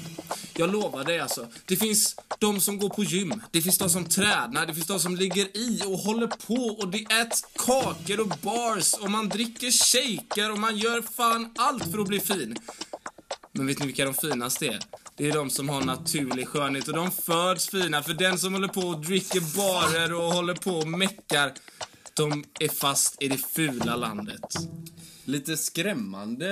Jag 0.55 0.71
lovar 0.71 1.03
dig 1.03 1.19
alltså. 1.19 1.47
Det 1.65 1.75
finns 1.75 2.15
de 2.39 2.61
som 2.61 2.79
går 2.79 2.89
på 2.89 3.03
gym, 3.03 3.41
det 3.51 3.61
finns 3.61 3.77
de 3.77 3.89
som 3.89 4.05
tränar, 4.05 4.65
det 4.65 4.73
finns 4.73 4.87
de 4.87 4.99
som 4.99 5.15
ligger 5.15 5.57
i 5.57 5.81
och 5.85 5.97
håller 5.97 6.27
på 6.27 6.81
och 6.81 6.87
det 6.87 7.05
äts 7.21 7.45
kakor 7.55 8.19
och 8.19 8.27
bars 8.41 8.93
och 8.93 9.11
man 9.11 9.29
dricker 9.29 9.71
shaker 9.71 10.51
och 10.51 10.59
man 10.59 10.77
gör 10.77 11.01
fan 11.01 11.53
allt 11.57 11.91
för 11.91 11.99
att 11.99 12.07
bli 12.07 12.19
fin. 12.19 12.55
Men 13.51 13.67
vet 13.67 13.79
ni 13.79 13.85
vilka 13.85 14.05
de 14.05 14.13
finaste 14.13 14.67
är? 14.67 14.79
Det 15.17 15.27
är 15.27 15.33
de 15.33 15.49
som 15.49 15.69
har 15.69 15.81
naturlig 15.81 16.47
skönhet 16.47 16.87
och 16.87 16.93
de 16.93 17.11
föds 17.11 17.69
fina. 17.69 18.03
För 18.03 18.13
den 18.13 18.39
som 18.39 18.53
håller 18.53 18.67
på 18.67 18.81
och 18.81 19.01
dricker 19.01 19.57
barer 19.57 20.13
och 20.13 20.33
håller 20.33 20.55
på 20.55 20.71
och 20.71 20.87
meckar, 20.87 21.53
de 22.17 22.43
är 22.59 22.69
fast 22.69 23.23
i 23.23 23.27
det 23.27 23.37
fula 23.37 23.95
landet. 23.95 24.41
Lite 25.25 25.57
skrämmande 25.57 26.47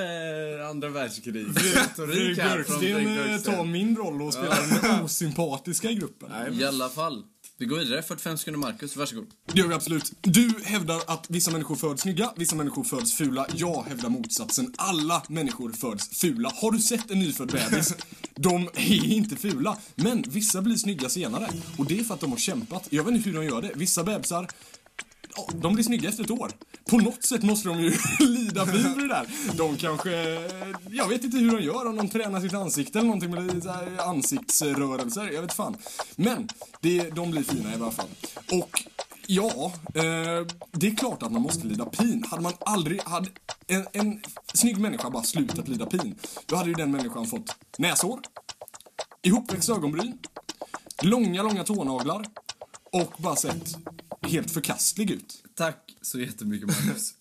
eh, 0.59 0.69
andra 0.69 0.89
världskrig. 0.89 1.45
Fredrik 1.55 1.75
Retorik 1.75 2.37
här 2.37 2.63
från 2.63 2.79
Björksten 2.79 3.53
eh, 3.53 3.57
tar 3.57 3.65
min 3.65 3.95
roll 3.95 4.21
och 4.21 4.33
spelar 4.33 4.81
den 4.81 5.03
osympatiska 5.03 5.89
i 5.89 5.95
gruppen. 5.95 6.31
I 6.59 6.63
alla 6.63 6.89
fall. 6.89 7.23
Vi 7.57 7.65
går 7.65 7.77
vidare. 7.77 8.01
45 8.01 8.37
sekunder 8.37 8.59
Marcus, 8.59 8.95
varsågod. 8.95 9.25
Det 9.53 9.59
gör 9.59 9.67
vi 9.67 9.73
absolut. 9.73 10.13
Du 10.21 10.53
hävdar 10.63 11.01
att 11.07 11.25
vissa 11.29 11.51
människor 11.51 11.75
föds 11.75 12.01
snygga, 12.01 12.33
vissa 12.35 12.55
människor 12.55 12.83
föds 12.83 13.13
fula. 13.13 13.47
Jag 13.55 13.83
hävdar 13.83 14.09
motsatsen. 14.09 14.73
Alla 14.77 15.23
människor 15.29 15.71
föds 15.71 16.19
fula. 16.19 16.51
Har 16.55 16.71
du 16.71 16.79
sett 16.79 17.11
en 17.11 17.19
nyfödd 17.19 17.51
bebis? 17.51 17.95
De 18.35 18.69
är 18.73 19.05
inte 19.05 19.35
fula, 19.35 19.77
men 19.95 20.23
vissa 20.27 20.61
blir 20.61 20.75
snygga 20.75 21.09
senare. 21.09 21.49
Och 21.77 21.85
det 21.85 21.99
är 21.99 22.03
för 22.03 22.13
att 22.13 22.19
de 22.19 22.31
har 22.31 22.37
kämpat. 22.37 22.87
Jag 22.89 23.03
vet 23.03 23.15
inte 23.15 23.29
hur 23.29 23.37
de 23.37 23.45
gör 23.45 23.61
det. 23.61 23.71
Vissa 23.75 24.03
bebisar 24.03 24.47
Ja, 25.35 25.47
de 25.53 25.73
blir 25.73 25.83
snygga 25.83 26.09
efter 26.09 26.23
ett 26.23 26.31
år. 26.31 26.51
På 26.89 26.97
något 26.97 27.23
sätt 27.23 27.43
måste 27.43 27.69
de 27.69 27.79
ju 27.79 27.93
lida 28.19 28.65
pin 28.65 28.83
för 28.83 29.01
det 29.01 29.07
där. 29.07 29.27
De 29.57 29.77
kanske... 29.77 30.11
Jag 30.89 31.07
vet 31.07 31.23
inte 31.23 31.37
hur 31.37 31.51
de 31.51 31.63
gör, 31.63 31.87
om 31.87 31.95
de 31.95 32.09
tränar 32.09 32.41
sitt 32.41 32.53
ansikte 32.53 32.99
eller 32.99 33.07
någonting 33.07 33.31
med 33.31 33.55
lite 33.55 33.73
ansiktsrörelser. 33.99 35.29
Jag 35.33 35.41
vet 35.41 35.53
fan. 35.53 35.77
Men 36.15 36.47
det, 36.81 37.09
de 37.09 37.31
blir 37.31 37.43
fina 37.43 37.71
i 37.71 37.75
alla 37.75 37.91
fall. 37.91 38.09
Och 38.51 38.83
ja, 39.27 39.71
eh, 39.93 40.47
det 40.71 40.87
är 40.87 40.95
klart 40.95 41.23
att 41.23 41.31
man 41.31 41.41
måste 41.41 41.67
lida 41.67 41.85
pin. 41.85 42.23
Hade 42.29 42.43
man 42.43 42.53
aldrig... 42.59 43.01
Hade 43.01 43.29
en, 43.67 43.85
en 43.91 44.21
snygg 44.53 44.77
människa 44.77 45.09
bara 45.09 45.23
slutat 45.23 45.67
lida 45.67 45.85
pin, 45.85 46.15
då 46.45 46.55
hade 46.55 46.69
ju 46.69 46.75
den 46.75 46.91
människan 46.91 47.25
fått 47.25 47.55
näshår, 47.77 48.19
ihopväxt 49.21 49.69
ögonbryn, 49.69 50.17
långa, 51.01 51.43
långa 51.43 51.63
tånaglar 51.63 52.25
och 52.91 53.13
bara 53.17 53.35
sett 53.35 53.75
helt 54.25 54.51
förkastlig 54.51 55.11
ut. 55.11 55.43
Tack 55.55 55.95
så 56.01 56.19
jättemycket 56.19 56.67
Marcus. 56.67 57.13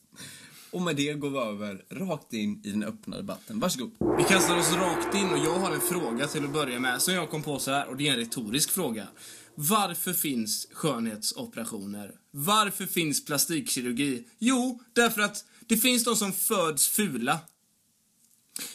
Och 0.70 0.82
med 0.82 0.96
det 0.96 1.14
går 1.14 1.30
vi 1.30 1.38
över 1.38 1.84
rakt 1.90 2.32
in 2.32 2.60
i 2.64 2.70
den 2.70 2.84
öppna 2.84 3.16
debatten. 3.16 3.60
Varsågod. 3.60 3.90
Vi 4.18 4.24
kastar 4.24 4.58
oss 4.58 4.72
rakt 4.72 5.14
in 5.14 5.30
och 5.30 5.38
jag 5.38 5.58
har 5.58 5.72
en 5.72 5.80
fråga 5.80 6.26
till 6.26 6.44
att 6.44 6.52
börja 6.52 6.80
med 6.80 7.02
som 7.02 7.14
jag 7.14 7.30
kom 7.30 7.42
på 7.42 7.58
så 7.58 7.70
här 7.70 7.88
och 7.88 7.96
det 7.96 8.08
är 8.08 8.12
en 8.12 8.18
retorisk 8.18 8.70
fråga. 8.70 9.06
Varför 9.54 10.12
finns 10.12 10.68
skönhetsoperationer? 10.72 12.12
Varför 12.30 12.86
finns 12.86 13.24
plastikkirurgi? 13.24 14.24
Jo, 14.38 14.80
därför 14.92 15.20
att 15.20 15.44
det 15.66 15.76
finns 15.76 16.04
de 16.04 16.16
som 16.16 16.32
föds 16.32 16.88
fula. 16.88 17.38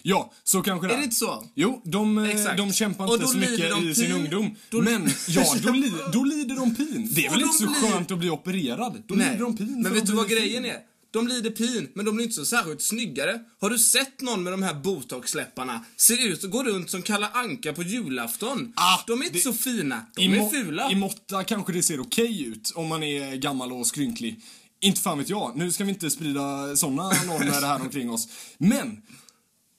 Ja, 0.02 0.34
så 0.44 0.62
kanske 0.62 0.88
det 0.88 0.94
Är 0.94 0.98
det 0.98 1.04
inte 1.04 1.16
så? 1.16 1.44
Jo, 1.56 1.82
de, 1.86 2.18
eh, 2.18 2.30
Exakt. 2.30 2.58
de 2.58 2.74
kämpar 2.74 3.14
inte 3.14 3.28
så 3.28 3.38
mycket 3.38 3.84
i 3.84 3.96
sin 3.96 4.12
ungdom. 4.12 4.56
Då- 4.70 4.82
Men 4.82 5.10
ja, 5.28 5.56
då, 5.64 5.72
li, 5.72 5.94
då 6.14 6.24
lider 6.24 6.56
de 6.56 6.76
pin. 6.76 7.10
Det 7.12 7.26
är 7.26 7.30
väl 7.32 7.42
inte 7.42 7.58
så 7.58 7.66
blir- 7.68 7.92
skönt 7.92 8.12
att 8.12 8.18
bli 8.20 8.30
opererad? 8.30 9.04
Då 9.08 9.16
lider 9.16 9.38
de 9.40 9.58
pin 9.58 9.82
men 9.82 9.94
vet 9.94 10.06
du 10.06 10.14
vad 10.14 10.28
fin. 10.28 10.38
grejen 10.38 10.66
är? 10.66 10.78
De 11.12 11.28
lider 11.28 11.50
pin, 11.50 11.90
men 11.94 12.06
de 12.06 12.16
blir 12.16 12.24
inte 12.26 12.36
så 12.36 12.46
särskilt 12.46 12.82
snyggare. 12.82 13.40
Har 13.62 13.70
du 13.70 13.80
sett 13.80 14.22
någon 14.22 14.44
med 14.44 14.54
de 14.54 14.64
här 14.64 14.74
botox-läpparna? 14.74 15.86
Ser 15.98 16.28
ut 16.28 16.44
att 16.44 16.52
gå 16.52 16.64
runt 16.64 16.90
som 16.90 17.02
Kalle 17.02 17.28
Anka 17.34 17.74
på 17.74 17.84
julafton. 17.84 18.74
Ah, 18.76 19.00
de 19.08 19.22
är 19.22 19.26
inte 19.26 19.38
det- 19.38 19.42
så 19.44 19.54
fina. 19.54 20.02
De 20.16 20.22
I, 20.22 20.38
är 20.38 20.50
fula. 20.50 20.92
I 20.92 20.96
måtta 20.96 21.44
kanske 21.44 21.74
det 21.74 21.84
ser 21.84 22.00
okej 22.00 22.44
ut 22.44 22.72
om 22.76 22.88
man 22.88 23.04
är 23.04 23.36
gammal 23.36 23.72
och 23.74 23.88
skrynklig. 23.88 24.40
Inte 24.82 25.02
fan 25.02 25.18
vet 25.18 25.30
jag. 25.30 25.58
Nu 25.58 25.72
ska 25.72 25.84
vi 25.84 25.90
inte 25.90 26.10
sprida 26.12 26.76
såna 26.76 27.04
normer 27.04 27.62
här 27.68 27.82
omkring 27.82 28.10
oss. 28.12 28.28
Men, 28.58 29.02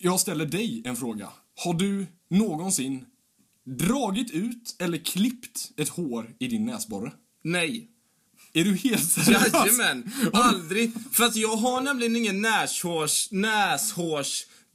jag 0.02 0.20
ställer 0.20 0.46
dig 0.46 0.82
en 0.84 0.96
fråga. 0.96 1.28
Har 1.64 1.74
du 1.74 2.06
någonsin 2.30 3.04
dragit 3.64 4.30
ut 4.30 4.76
eller 4.78 4.98
klippt 4.98 5.70
ett 5.76 5.88
hår 5.88 6.34
i 6.38 6.48
din 6.48 6.66
näsborre? 6.66 7.12
Nej. 7.44 7.88
Är 8.52 8.64
du 8.64 8.76
helt 8.76 9.10
seriös? 9.10 9.52
Jajamän, 9.52 10.12
aldrig. 10.32 10.92
För 11.12 11.24
att 11.24 11.36
jag 11.36 11.56
har 11.56 11.80
nämligen 11.80 12.16
ingen 12.16 12.40
näshårs, 12.40 13.28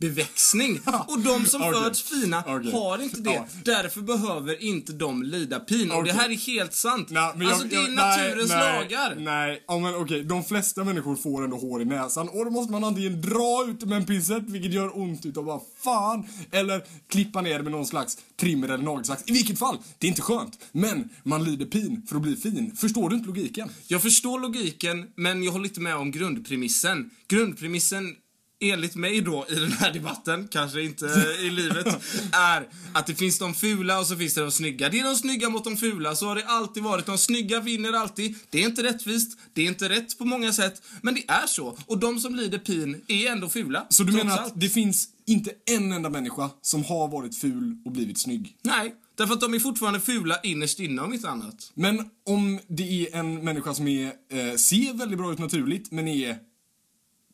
näshårsbeväxning. 0.02 0.80
Och 1.08 1.20
de 1.20 1.46
som 1.46 1.62
Okej. 1.62 1.74
föds 1.84 2.02
fina 2.02 2.44
Okej. 2.48 2.72
har 2.72 3.04
inte 3.04 3.22
det. 3.22 3.34
Ja. 3.34 3.48
Därför 3.66 4.02
behöver 4.02 4.64
inte 4.64 4.94
de 4.94 5.24
lida 5.24 5.60
pin. 5.60 5.92
Och 5.92 6.04
det 6.04 6.14
här 6.14 6.30
är 6.30 6.34
helt 6.36 6.74
sant. 6.74 7.08
Nej, 7.10 7.32
men 7.36 7.48
alltså 7.48 7.62
jag- 7.64 7.70
det 7.70 7.75
är 7.75 7.82
jag- 7.82 7.94
naturens 7.96 8.50
nej, 8.50 8.80
lagar. 8.90 9.16
Nej, 9.16 9.64
ja, 9.68 9.80
men 9.80 9.96
okej. 9.96 10.24
De 10.24 10.44
flesta 10.44 10.84
människor 10.84 11.16
får 11.16 11.44
ändå 11.44 11.58
hår 11.58 11.82
i 11.82 11.86
näsan 11.86 12.30
och 12.30 12.46
då 12.46 12.52
måste 12.52 12.72
man 12.72 12.84
antingen 12.84 13.22
dra 13.22 13.66
ut 13.70 13.84
med 13.86 13.98
en 13.98 14.06
pincett, 14.06 14.44
vilket 14.50 14.74
gör 14.74 14.98
ont 14.98 15.25
utav 15.25 15.46
bara 15.46 15.60
fan, 15.84 16.28
eller 16.52 16.84
klippa 17.10 17.42
ner 17.42 17.62
med 17.62 17.72
någon 17.72 17.86
slags 17.86 18.18
trimmer 18.40 18.68
eller 18.70 18.84
nagelsax. 18.84 19.24
I 19.25 19.32
vilket 19.32 19.60
fall, 19.60 19.78
det 20.00 20.08
är 20.08 20.10
inte 20.10 20.22
skönt. 20.22 20.60
Men 20.72 21.10
man 21.24 21.44
lider 21.44 21.66
pin 21.66 22.02
för 22.10 22.16
att 22.16 22.22
bli 22.22 22.36
fin. 22.36 22.75
Förstår 22.75 23.10
du 23.10 23.16
inte 23.16 23.28
logiken? 23.28 23.70
Jag 23.88 24.02
förstår 24.02 24.40
logiken, 24.40 25.06
men 25.16 25.44
jag 25.44 25.52
håller 25.52 25.66
inte 25.66 25.82
med 25.82 25.96
om 25.96 26.12
grundpremissen. 26.12 27.10
Grundpremissen 27.28 28.16
enligt 28.59 28.95
mig 28.95 29.21
då 29.21 29.45
i 29.50 29.55
den 29.55 29.71
här 29.71 29.93
debatten, 29.93 30.47
kanske 30.47 30.81
inte 30.81 31.05
i 31.41 31.50
livet, 31.50 31.88
är 32.31 32.67
att 32.93 33.07
det 33.07 33.15
finns 33.15 33.39
de 33.39 33.53
fula 33.53 34.00
och 34.00 34.07
så 34.07 34.15
finns 34.15 34.33
det 34.33 34.41
de 34.41 34.51
snygga. 34.51 34.89
Det 34.89 35.00
är 35.00 35.03
de 35.03 35.15
snygga 35.15 35.50
mot 35.50 35.63
de 35.63 35.77
fula, 35.77 36.15
så 36.15 36.27
har 36.27 36.35
det 36.35 36.45
alltid 36.45 36.83
varit. 36.83 37.05
De 37.05 37.17
snygga 37.17 37.59
vinner 37.59 37.93
alltid. 37.93 38.35
Det 38.50 38.63
är 38.63 38.65
inte 38.65 38.83
rättvist, 38.83 39.39
det 39.53 39.62
är 39.62 39.67
inte 39.67 39.89
rätt 39.89 40.17
på 40.17 40.25
många 40.25 40.53
sätt, 40.53 40.81
men 41.01 41.15
det 41.15 41.24
är 41.27 41.47
så. 41.47 41.77
Och 41.85 41.97
de 41.97 42.19
som 42.19 42.35
lider 42.35 42.57
pin 42.57 43.01
är 43.07 43.31
ändå 43.31 43.50
fula. 43.50 43.85
Så 43.89 44.03
du 44.03 44.12
menar 44.13 44.38
allt. 44.38 44.51
att 44.51 44.62
det 44.62 44.69
finns 44.69 45.09
inte 45.27 45.51
en 45.65 45.91
enda 45.91 46.09
människa 46.09 46.50
som 46.62 46.83
har 46.83 47.07
varit 47.07 47.38
ful 47.38 47.77
och 47.85 47.91
blivit 47.91 48.19
snygg? 48.19 48.57
Nej, 48.62 48.93
därför 49.15 49.33
att 49.33 49.41
de 49.41 49.53
är 49.53 49.59
fortfarande 49.59 50.00
fula 50.00 50.39
innerst 50.43 50.79
inne 50.79 51.01
om 51.01 51.13
inte 51.13 51.29
annat. 51.29 51.71
Men 51.74 52.09
om 52.25 52.59
det 52.67 53.07
är 53.07 53.19
en 53.19 53.43
människa 53.43 53.74
som 53.74 53.88
är, 53.88 54.05
eh, 54.05 54.55
ser 54.55 54.93
väldigt 54.93 55.17
bra 55.17 55.31
ut 55.31 55.39
naturligt, 55.39 55.91
men 55.91 56.07
är 56.07 56.38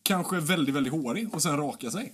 kanske 0.03 0.39
väldigt, 0.39 0.75
väldigt 0.75 0.93
hårig 0.93 1.34
och 1.34 1.41
sen 1.41 1.58
rakar 1.58 1.89
sig. 1.89 2.13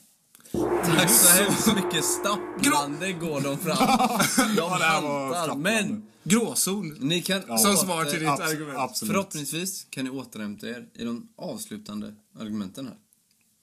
Tack 0.86 1.10
så 1.10 1.29
hemskt 1.44 1.75
mycket. 1.75 2.06
Stapplande 2.06 3.12
går 3.13 3.41
de 3.41 3.58
fram. 3.58 3.77
De 4.56 4.70
stapplande. 4.70 5.56
Men 5.56 6.03
Gråzon. 6.24 6.98
ni 7.00 7.22
kan 7.22 7.41
Som 7.41 7.56
åter- 7.72 7.75
svar 7.75 8.06
till 8.06 8.20
ditt 8.20 8.29
Abs- 8.29 8.50
argument. 8.51 8.77
Absolut. 8.77 9.12
Förhoppningsvis 9.12 9.88
kan 9.89 10.03
ni 10.06 10.10
återhämta 10.12 10.67
er 10.67 10.86
i 10.94 11.03
de 11.03 11.27
avslutande 11.38 12.13
argumenten 12.39 12.86
här. 12.88 12.96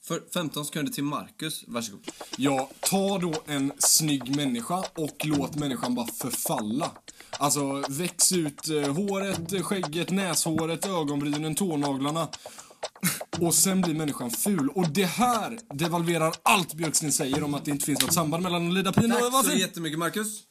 För 0.03 0.21
15 0.33 0.65
sekunder 0.65 0.93
till 0.93 1.03
Marcus, 1.03 1.63
varsågod. 1.67 2.01
Ja, 2.37 2.69
ta 2.79 3.17
då 3.17 3.33
en 3.45 3.71
snygg 3.79 4.35
människa 4.35 4.83
och 4.95 5.25
låt 5.25 5.55
människan 5.55 5.95
bara 5.95 6.07
förfalla. 6.07 6.91
Alltså, 7.39 7.83
väx 7.89 8.31
ut 8.31 8.69
eh, 8.69 8.93
håret, 8.93 9.65
skägget, 9.65 10.11
näshåret, 10.11 10.85
ögonbrynen, 10.85 11.55
tånaglarna. 11.55 12.27
Och 13.39 13.53
sen 13.53 13.81
blir 13.81 13.93
människan 13.93 14.31
ful. 14.31 14.69
Och 14.69 14.89
det 14.89 15.05
här 15.05 15.59
devalverar 15.73 16.35
allt 16.43 16.73
Björksten 16.73 17.11
säger 17.11 17.43
om 17.43 17.53
att 17.53 17.65
det 17.65 17.71
inte 17.71 17.85
finns 17.85 18.01
något 18.01 18.13
samband 18.13 18.43
mellan 18.43 18.67
att 18.67 18.73
lida 18.73 18.93
pin 18.93 19.11
och 19.11 19.31
Tack 19.31 19.45
så 19.45 19.51
jättemycket 19.51 19.99
Marcus. 19.99 20.43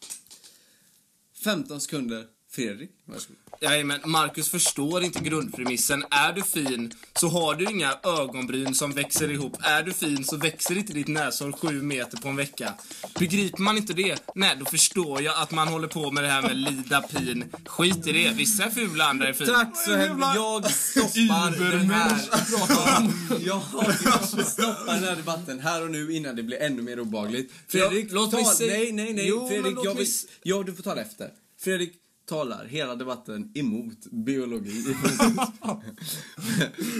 15 1.45 1.81
sekunder, 1.81 2.25
Fredrik, 2.55 2.91
varsågod. 3.05 3.37
Jajamän, 3.61 4.01
Marcus 4.05 4.49
förstår 4.49 5.03
inte 5.03 5.21
grundpremissen. 5.21 6.05
Är 6.11 6.33
du 6.33 6.43
fin 6.43 6.93
så 7.21 7.29
har 7.29 7.55
du 7.55 7.65
inga 7.71 7.95
ögonbryn 8.03 8.75
som 8.75 8.93
växer 8.93 9.31
ihop. 9.31 9.57
Är 9.63 9.83
du 9.83 9.93
fin 9.93 10.25
så 10.25 10.37
växer 10.37 10.79
inte 10.79 10.93
ditt 10.93 11.09
näshår 11.09 11.53
sju 11.53 11.83
meter 11.83 12.17
på 12.17 12.29
en 12.29 12.37
vecka. 12.37 12.75
Begriper 13.19 13.63
man 13.63 13.77
inte 13.77 13.93
det, 13.93 14.23
nej 14.35 14.57
då 14.59 14.65
förstår 14.65 15.23
jag 15.23 15.35
att 15.43 15.51
man 15.51 15.69
håller 15.69 15.89
på 15.89 16.11
med 16.11 16.25
det 16.25 16.31
här 16.31 16.43
med 16.43 16.57
lida 16.57 17.01
pin. 17.03 17.45
Skit 17.67 18.07
i 18.07 18.13
det, 18.13 18.31
vissa 18.35 18.65
är 18.65 18.71
fula, 18.71 19.05
andra 19.05 19.29
är 19.29 19.33
fina. 19.33 19.53
Tack 19.55 19.77
så 19.85 19.97
hemskt 19.97 20.27
Jag 20.35 20.71
stoppar 20.71 21.71
den 21.71 21.91
här... 21.91 22.21
Jag 23.41 23.63
stoppar 24.47 24.95
den 24.95 25.05
här 25.05 25.17
debatten 25.17 25.61
här 25.61 25.83
och 25.83 25.91
nu 25.91 26.13
innan 26.13 26.37
det 26.37 26.43
blir 26.43 26.63
ännu 26.63 26.83
mer 26.83 27.01
obehagligt. 27.01 27.53
Fredrik, 27.69 28.07
Ja, 28.11 28.15
låt 28.15 28.33
mig 28.33 28.45
tal- 28.45 28.55
se- 28.55 28.67
Nej, 28.67 28.93
nej, 28.93 29.13
nej. 29.13 29.29
Jo, 29.29 29.49
Fredrik, 29.49 29.75
jag 29.77 29.85
mig 29.85 29.95
vill... 29.95 30.03
s- 30.05 30.25
Ja, 30.43 30.63
du 30.63 30.75
får 30.75 30.83
tala 30.83 31.01
efter. 31.03 31.31
Fredrik 31.61 31.93
talar 32.27 32.65
hela 32.65 32.97
debatten 32.97 33.51
emot 33.55 34.07
biologi. 34.11 34.83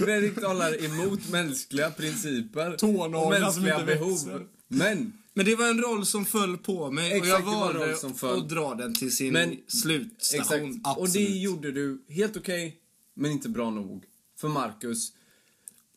Fredrik 0.05 0.35
talar 0.41 0.85
emot 0.85 1.29
mänskliga 1.31 1.91
principer 1.91 2.85
och 2.85 3.31
mänskliga 3.31 3.75
inte 3.81 3.87
behov. 3.87 4.47
Men 4.69 5.13
Men 5.35 5.47
det 5.47 5.57
var 5.57 5.69
en 5.69 5.81
roll 5.83 6.07
som 6.07 6.25
föll 6.25 6.57
på 6.59 6.91
mig 6.91 7.11
och 7.11 7.17
Exakt, 7.17 7.31
jag 7.31 7.43
var 7.43 7.71
en 7.71 8.15
valde 8.21 8.43
att 8.43 8.49
dra 8.49 8.75
den 8.75 8.95
till 8.95 9.17
sin 9.17 9.33
Men- 9.33 9.57
slutstation. 9.69 10.71
Exakt. 10.71 10.99
Och 10.99 11.09
det 11.09 11.21
gjorde 11.39 11.73
du 11.73 12.05
helt 12.09 12.37
okej, 12.37 12.77
men 13.15 13.31
inte 13.31 13.49
bra 13.49 13.71
nog. 13.71 14.05
För 14.41 14.49
Marcus. 14.49 15.13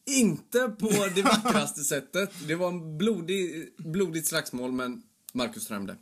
Inte 0.05 0.59
på 0.79 0.89
det 1.15 1.21
vackraste 1.21 1.83
sättet. 1.83 2.31
Det 2.47 2.55
var 2.55 2.67
en 2.67 2.97
blodig, 2.97 3.69
blodigt 3.77 4.27
slagsmål, 4.27 4.71
men 4.71 5.01
Marcus 5.33 5.71
römde. 5.71 5.95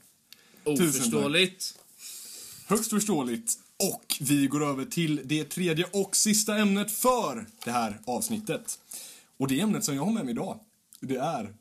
Oförståeligt. 0.63 1.79
Högst 2.67 2.89
förståeligt. 2.89 3.53
Och 3.93 4.17
vi 4.21 4.47
går 4.47 4.63
över 4.65 4.85
till 4.85 5.21
det 5.25 5.43
tredje 5.43 5.85
och 5.93 6.15
sista 6.15 6.57
ämnet 6.57 6.91
för 6.91 7.45
det 7.65 7.71
här 7.71 7.99
avsnittet. 8.05 8.79
Och 9.37 9.47
det 9.47 9.59
ämnet 9.59 9.83
som 9.83 9.95
jag 9.95 10.05
har 10.05 10.11
med 10.11 10.25
mig 10.25 10.31
idag, 10.33 10.59
det 10.99 11.15
är 11.15 11.53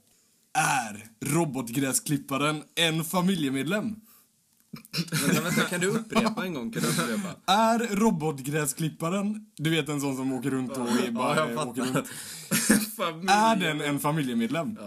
Är 0.59 1.07
robotgräsklipparen 1.21 2.63
en 2.75 3.05
familjemedlem? 3.05 3.97
Vänta, 5.27 5.43
vänta, 5.43 5.63
kan 5.63 5.81
du 5.81 5.87
upprepa 5.89 6.45
en 6.45 6.55
gång? 6.55 6.71
Kan 6.73 6.83
du 6.83 6.89
upprepa? 6.89 7.53
Är 7.53 7.79
robotgräsklipparen, 7.97 9.47
du 9.57 9.71
vet 9.71 9.89
en 9.89 10.01
sån 10.01 10.17
som 10.17 10.33
åker 10.33 10.51
runt 10.51 10.71
och 10.73 10.89
är 10.89 11.11
bara, 11.11 11.37
Ja, 11.37 11.51
jag 11.51 11.69
åker 11.69 11.85
fattar. 11.85 12.01
runt. 13.09 13.31
Är 13.31 13.57
den 13.57 13.81
en 13.81 14.01
familjemedlem? 14.01 14.79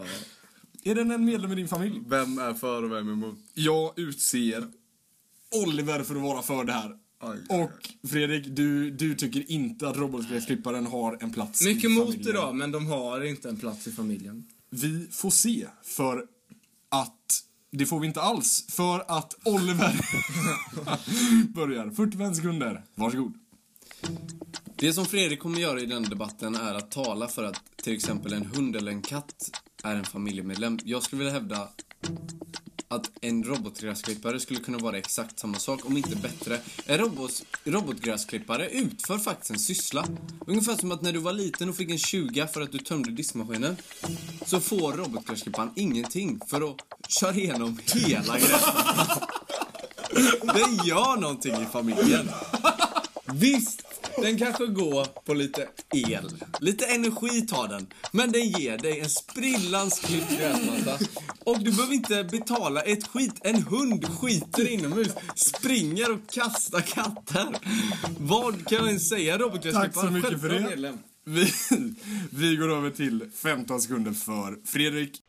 Är 0.83 0.95
den 0.95 1.12
en 1.12 1.25
medlem 1.25 1.51
i 1.51 1.55
din 1.55 1.67
familj? 1.67 2.01
Vem 2.07 2.38
är 2.39 2.53
för 2.53 2.83
och 2.83 2.91
vem 2.91 3.07
är 3.07 3.13
emot? 3.13 3.38
Jag 3.53 4.00
utser 4.00 4.67
Oliver 5.55 6.03
för 6.03 6.15
att 6.15 6.21
vara 6.21 6.41
för 6.41 6.63
det 6.63 6.73
här. 6.73 6.91
Oj. 7.21 7.37
Och 7.49 8.09
Fredrik, 8.09 8.45
du, 8.47 8.91
du 8.91 9.15
tycker 9.15 9.51
inte 9.51 9.89
att 9.89 9.97
robotgräsklipparen 9.97 10.85
har 10.85 11.17
en 11.21 11.31
plats 11.31 11.65
Mycket 11.65 11.83
i 11.83 11.87
emot 11.87 12.05
familjen. 12.05 12.29
idag, 12.29 12.55
men 12.55 12.71
de 12.71 12.87
har 12.87 13.23
inte 13.25 13.49
en 13.49 13.57
plats 13.57 13.87
i 13.87 13.91
familjen. 13.91 14.45
Vi 14.69 15.07
får 15.11 15.29
se, 15.29 15.67
för 15.83 16.25
att 16.89 17.43
det 17.71 17.85
får 17.85 17.99
vi 17.99 18.07
inte 18.07 18.21
alls, 18.21 18.65
för 18.69 19.03
att 19.07 19.35
Oliver 19.45 19.99
börjar. 21.53 21.89
45 21.91 22.35
sekunder, 22.35 22.83
varsågod. 22.95 23.33
Det 24.75 24.93
som 24.93 25.05
Fredrik 25.05 25.39
kommer 25.39 25.59
göra 25.59 25.79
i 25.81 25.85
den 25.85 26.03
debatten 26.03 26.55
är 26.55 26.73
att 26.73 26.91
tala 26.91 27.27
för 27.27 27.43
att 27.43 27.61
till 27.83 27.93
exempel 27.93 28.33
en 28.33 28.45
hund 28.45 28.75
eller 28.75 28.91
en 28.91 29.01
katt 29.01 29.61
är 29.83 29.95
en 29.95 30.03
familjemedlem. 30.03 30.79
Jag 30.83 31.03
skulle 31.03 31.19
vilja 31.19 31.33
hävda 31.33 31.67
att 32.88 33.12
en 33.22 33.44
robotgräsklippare 33.44 34.39
skulle 34.39 34.60
kunna 34.60 34.77
vara 34.77 34.98
exakt 34.98 35.39
samma 35.39 35.60
sak, 35.60 35.86
om 35.86 35.98
inte 35.98 36.15
bättre. 36.15 36.60
En 36.86 36.98
robot, 36.98 37.46
robotgräsklippare 37.63 38.70
utför 38.70 39.17
faktiskt 39.17 39.51
en 39.51 39.60
syssla. 39.60 40.06
Ungefär 40.48 40.75
som 40.75 40.91
att 40.91 41.01
när 41.01 41.13
du 41.13 41.20
var 41.20 41.34
liten 41.34 41.70
och 41.70 41.75
fick 41.75 41.91
en 41.91 41.98
20 41.98 42.48
för 42.48 42.62
att 42.62 42.72
du 42.72 42.77
tömde 42.77 43.12
diskmaskinen, 43.12 43.77
så 44.46 44.60
får 44.60 44.94
robotgräsklipparen 44.94 45.72
ingenting 45.75 46.39
för 46.48 46.72
att 46.72 46.77
köra 47.08 47.34
igenom 47.34 47.79
hela 47.94 48.39
gräsmattan. 48.39 49.27
Den 50.41 50.86
gör 50.86 51.17
någonting 51.17 51.53
i 51.53 51.65
familjen. 51.65 52.29
Visst, 53.34 53.87
den 54.21 54.38
kanske 54.38 54.65
går 54.65 55.05
på 55.05 55.33
lite 55.33 55.67
el. 55.93 56.31
Lite 56.59 56.86
energi 56.86 57.41
tar 57.41 57.67
den. 57.67 57.88
Men 58.12 58.31
den 58.31 58.50
ger 58.50 58.77
dig 58.77 59.00
en 59.00 59.09
sprillans 59.09 60.00
klippt 60.00 60.38
gräsmatta. 60.38 61.05
Och 61.39 61.59
du 61.59 61.71
behöver 61.71 61.93
inte 61.93 62.24
betala 62.24 62.81
ett 62.81 63.07
skit. 63.07 63.33
En 63.41 63.63
hund 63.63 64.07
skiter 64.19 64.67
inomhus, 64.67 65.12
springer 65.36 66.12
och 66.12 66.29
kastar 66.31 66.81
katter. 66.81 67.47
Vad 68.19 68.67
kan 68.67 68.77
jag 68.77 68.88
ens 68.88 69.09
säga 69.09 69.38
robotgräsklipparen? 69.38 69.93
Tack 69.93 70.05
så 70.05 70.12
mycket 70.12 70.41
för 70.41 70.50
det. 70.50 70.59
medlem. 70.59 70.97
Vi, 71.29 71.53
vi 72.29 72.55
går 72.55 72.77
över 72.77 72.89
till 72.89 73.29
15 73.36 73.81
sekunder 73.81 74.12
för 74.12 74.57
Fredrik. 74.65 75.21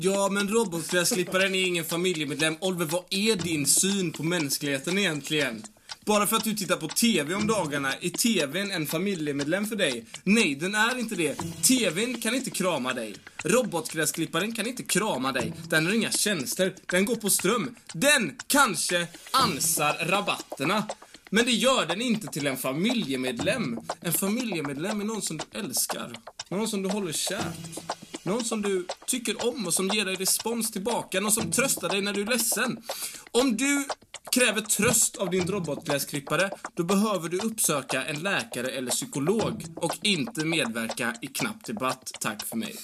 Ja, 0.00 0.28
men 0.32 0.48
robotgräsklipparen 0.48 1.54
är 1.54 1.66
ingen 1.66 1.84
familjemedlem. 1.84 2.56
Oliver, 2.60 2.84
vad 2.84 3.04
är 3.10 3.36
din 3.36 3.66
syn 3.66 4.12
på 4.12 4.22
mänskligheten 4.22 4.98
egentligen? 4.98 5.62
Bara 6.04 6.26
för 6.26 6.36
att 6.36 6.44
du 6.44 6.54
tittar 6.54 6.76
på 6.76 6.88
TV 6.88 7.34
om 7.34 7.46
dagarna, 7.46 7.92
är 8.00 8.08
TVn 8.08 8.70
en 8.70 8.86
familjemedlem 8.86 9.66
för 9.66 9.76
dig? 9.76 10.04
Nej, 10.24 10.54
den 10.54 10.74
är 10.74 10.98
inte 10.98 11.14
det. 11.14 11.34
TVn 11.62 12.20
kan 12.20 12.34
inte 12.34 12.50
krama 12.50 12.94
dig. 12.94 13.14
Robotgräsklipparen 13.44 14.54
kan 14.54 14.66
inte 14.66 14.82
krama 14.82 15.32
dig. 15.32 15.52
Den 15.68 15.86
har 15.86 15.92
inga 15.92 16.10
tjänster. 16.10 16.74
Den 16.86 17.04
går 17.04 17.16
på 17.16 17.30
ström. 17.30 17.74
Den 17.92 18.38
kanske 18.46 19.06
ansar 19.30 20.06
rabatterna. 20.06 20.86
Men 21.34 21.44
det 21.44 21.52
gör 21.52 21.86
den 21.86 22.02
inte 22.02 22.26
till 22.26 22.46
en 22.46 22.56
familjemedlem. 22.56 23.80
En 24.00 24.12
familjemedlem 24.12 25.00
är 25.00 25.04
någon 25.04 25.22
som 25.22 25.36
du 25.36 25.58
älskar. 25.58 26.12
Någon 26.48 26.68
som 26.68 26.82
du 26.82 26.88
håller 26.88 27.12
kärt. 27.12 27.80
Någon 28.22 28.44
som 28.44 28.62
du 28.62 28.86
tycker 29.06 29.48
om 29.48 29.66
och 29.66 29.74
som 29.74 29.88
ger 29.88 30.04
dig 30.04 30.14
respons 30.14 30.70
tillbaka. 30.70 31.20
Någon 31.20 31.32
som 31.32 31.50
tröstar 31.50 31.88
dig 31.88 32.02
när 32.02 32.12
du 32.12 32.22
är 32.22 32.26
ledsen. 32.26 32.82
Om 33.30 33.56
du 33.56 33.84
kräver 34.32 34.60
tröst 34.60 35.16
av 35.16 35.30
din 35.30 35.48
robotgräsklippare, 35.48 36.50
då 36.74 36.84
behöver 36.84 37.28
du 37.28 37.38
uppsöka 37.38 38.04
en 38.04 38.22
läkare 38.22 38.68
eller 38.68 38.90
psykolog 38.90 39.64
och 39.76 39.98
inte 40.02 40.44
medverka 40.44 41.14
i 41.22 41.26
knapp 41.26 41.64
debatt. 41.64 42.12
Tack 42.20 42.46
för 42.46 42.56
mig. 42.56 42.74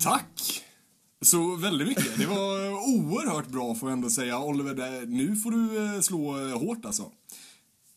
Tack! 0.00 0.65
Så 1.24 1.56
väldigt 1.56 1.88
mycket. 1.88 2.18
Det 2.18 2.26
var 2.26 2.70
oerhört 2.72 3.48
bra 3.48 3.74
får 3.74 3.88
jag 3.88 3.96
ändå 3.96 4.10
säga. 4.10 4.38
Oliver, 4.38 5.06
nu 5.06 5.36
får 5.36 5.50
du 5.50 5.94
eh, 5.94 6.00
slå 6.00 6.48
eh, 6.48 6.58
hårt 6.58 6.84
alltså. 6.84 7.02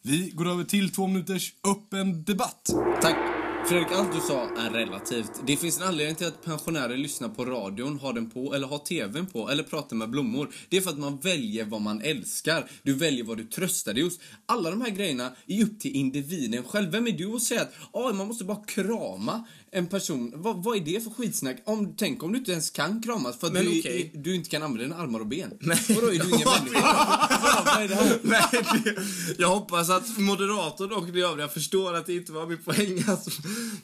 Vi 0.04 0.30
går 0.30 0.50
över 0.50 0.64
till 0.64 0.92
två 0.92 1.08
minuters 1.08 1.54
öppen 1.64 2.24
debatt. 2.24 2.70
Tack. 3.02 3.39
Fredrik, 3.68 3.92
allt 3.92 4.14
du 4.14 4.20
sa 4.28 4.44
är 4.58 4.70
relativt. 4.70 5.32
Det 5.46 5.58
finns 5.58 5.78
en 5.80 5.88
anledning 5.88 6.16
till 6.16 6.28
att 6.28 6.44
pensionärer 6.46 6.98
lyssnar 6.98 7.30
på 7.30 7.46
radion, 7.46 8.00
har 8.00 8.14
den 8.14 8.30
på 8.30 8.54
eller 8.56 8.68
har 8.68 8.78
tvn 8.80 9.26
på 9.26 9.50
eller 9.50 9.64
pratar 9.64 9.96
med 9.96 10.10
blommor. 10.10 10.50
Det 10.70 10.78
är 10.78 10.82
för 10.82 10.90
att 10.90 11.00
man 11.00 11.18
väljer 11.20 11.66
vad 11.66 11.82
man 11.82 12.02
älskar. 12.02 12.70
Du 12.84 12.94
väljer 12.94 13.24
vad 13.24 13.38
du 13.38 13.44
tröstar 13.44 13.94
dig 13.94 14.04
hos. 14.04 14.20
Alla 14.46 14.70
de 14.70 14.82
här 14.82 14.90
grejerna 14.90 15.32
är 15.48 15.64
upp 15.64 15.80
till 15.80 15.96
individen 15.96 16.64
själv. 16.64 16.92
Vem 16.92 17.08
är 17.08 17.12
du 17.12 17.36
att 17.36 17.42
säga 17.44 17.62
att 17.62 17.74
"Ah, 17.92 18.14
man 18.14 18.28
måste 18.28 18.44
bara 18.44 18.64
krama 18.68 19.48
en 19.72 19.88
person? 19.88 20.34
Vad, 20.36 20.64
vad 20.64 20.78
är 20.78 20.82
det 20.82 21.04
för 21.04 21.10
skitsnack? 21.12 21.58
Om, 21.66 21.94
tänk 21.98 22.24
om 22.24 22.32
du 22.32 22.38
inte 22.40 22.52
ens 22.52 22.70
kan 22.70 23.02
kramas 23.02 23.40
för 23.40 23.48
att 23.48 23.54
Men 23.54 23.66
du, 23.66 23.80
okej. 23.80 24.12
du 24.16 24.36
inte 24.36 24.50
kan 24.50 24.64
använda 24.64 24.84
dina 24.84 24.96
armar 25.04 25.20
och 25.20 25.28
ben. 25.28 25.54
Vadå, 25.90 26.08
är 26.08 26.12
du 26.12 26.16
ingen 26.16 26.30
människa? 26.30 28.20
Nej, 28.24 28.96
jag 29.38 29.48
hoppas 29.48 29.90
att 29.90 30.18
moderatorn 30.18 30.92
och 30.92 31.08
de 31.12 31.22
övriga 31.24 31.48
förstår 31.48 31.94
att 31.96 32.06
det 32.06 32.14
inte 32.16 32.32
var 32.32 32.48
min 32.48 32.64
poäng. 32.64 33.04
Alltså, 33.08 33.32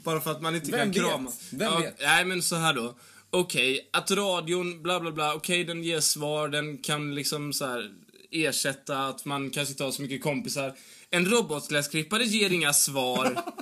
bara 0.04 0.22
för 0.22 0.32
att 0.32 0.42
man 0.42 0.56
inte 0.56 0.72
Vem 0.72 0.80
kan 0.80 1.04
vet? 1.04 1.12
krama. 1.12 1.32
Vem 1.50 1.82
vet? 1.82 1.96
Nej, 2.02 2.26
men 2.26 2.42
så 2.44 2.56
här 2.56 2.74
då. 2.74 2.96
Okej, 3.30 3.90
att 3.94 4.12
radion, 4.12 4.84
bla 4.84 5.00
bla 5.00 5.12
bla, 5.12 5.34
okej 5.34 5.64
den 5.64 5.84
ger 5.84 6.00
svar, 6.00 6.48
den 6.48 6.78
kan 6.78 7.16
liksom 7.16 7.54
så 7.54 7.66
här 7.66 7.92
ersätta 8.32 9.08
att 9.08 9.26
man 9.26 9.50
kanske 9.50 9.72
inte 9.72 9.84
har 9.84 9.92
så 9.92 10.02
mycket 10.02 10.24
kompisar. 10.24 10.74
En 11.10 11.26
robotgräsklippare 11.26 12.24
ger 12.24 12.50
inga 12.50 12.74
svar. 12.74 13.44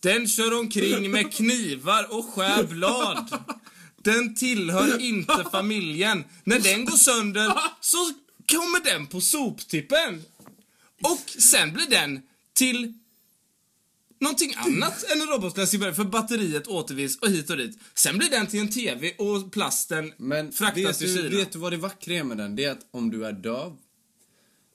Den 0.00 0.28
kör 0.28 0.58
omkring 0.58 1.10
med 1.10 1.32
knivar 1.34 2.18
och 2.18 2.34
skär 2.34 2.62
blad. 2.64 3.38
Den 4.02 4.34
tillhör 4.34 5.00
inte 5.00 5.44
familjen. 5.52 6.24
När 6.44 6.58
den 6.58 6.84
går 6.84 6.96
sönder 6.96 7.52
så 7.80 8.12
kommer 8.52 8.84
den 8.84 9.06
på 9.06 9.20
soptippen. 9.20 10.22
Och 11.02 11.30
sen 11.42 11.72
blir 11.72 11.86
den 11.90 12.22
till 12.52 12.92
någonting 14.20 14.54
annat 14.56 15.04
än 15.12 15.20
en 15.20 15.26
robotgräsklippare 15.26 15.94
för 15.94 16.04
batteriet 16.04 16.66
återvinns 16.66 17.18
och 17.18 17.28
hit 17.28 17.50
och 17.50 17.56
dit. 17.56 17.78
Sen 17.94 18.18
blir 18.18 18.30
den 18.30 18.46
till 18.46 18.60
en 18.60 18.68
TV 18.70 19.12
och 19.18 19.52
plasten 19.52 20.12
Men 20.16 20.52
fraktas 20.52 20.84
vet 20.84 20.98
till 20.98 21.14
du, 21.14 21.22
Kina. 21.22 21.36
vet 21.36 21.52
du 21.52 21.58
vad 21.58 21.72
det 21.72 21.76
vackra 21.76 22.14
är 22.14 22.24
med 22.24 22.36
den? 22.36 22.56
Det 22.56 22.64
är 22.64 22.70
att 22.70 22.86
om 22.90 23.10
du 23.10 23.26
är 23.26 23.32
döv 23.32 23.76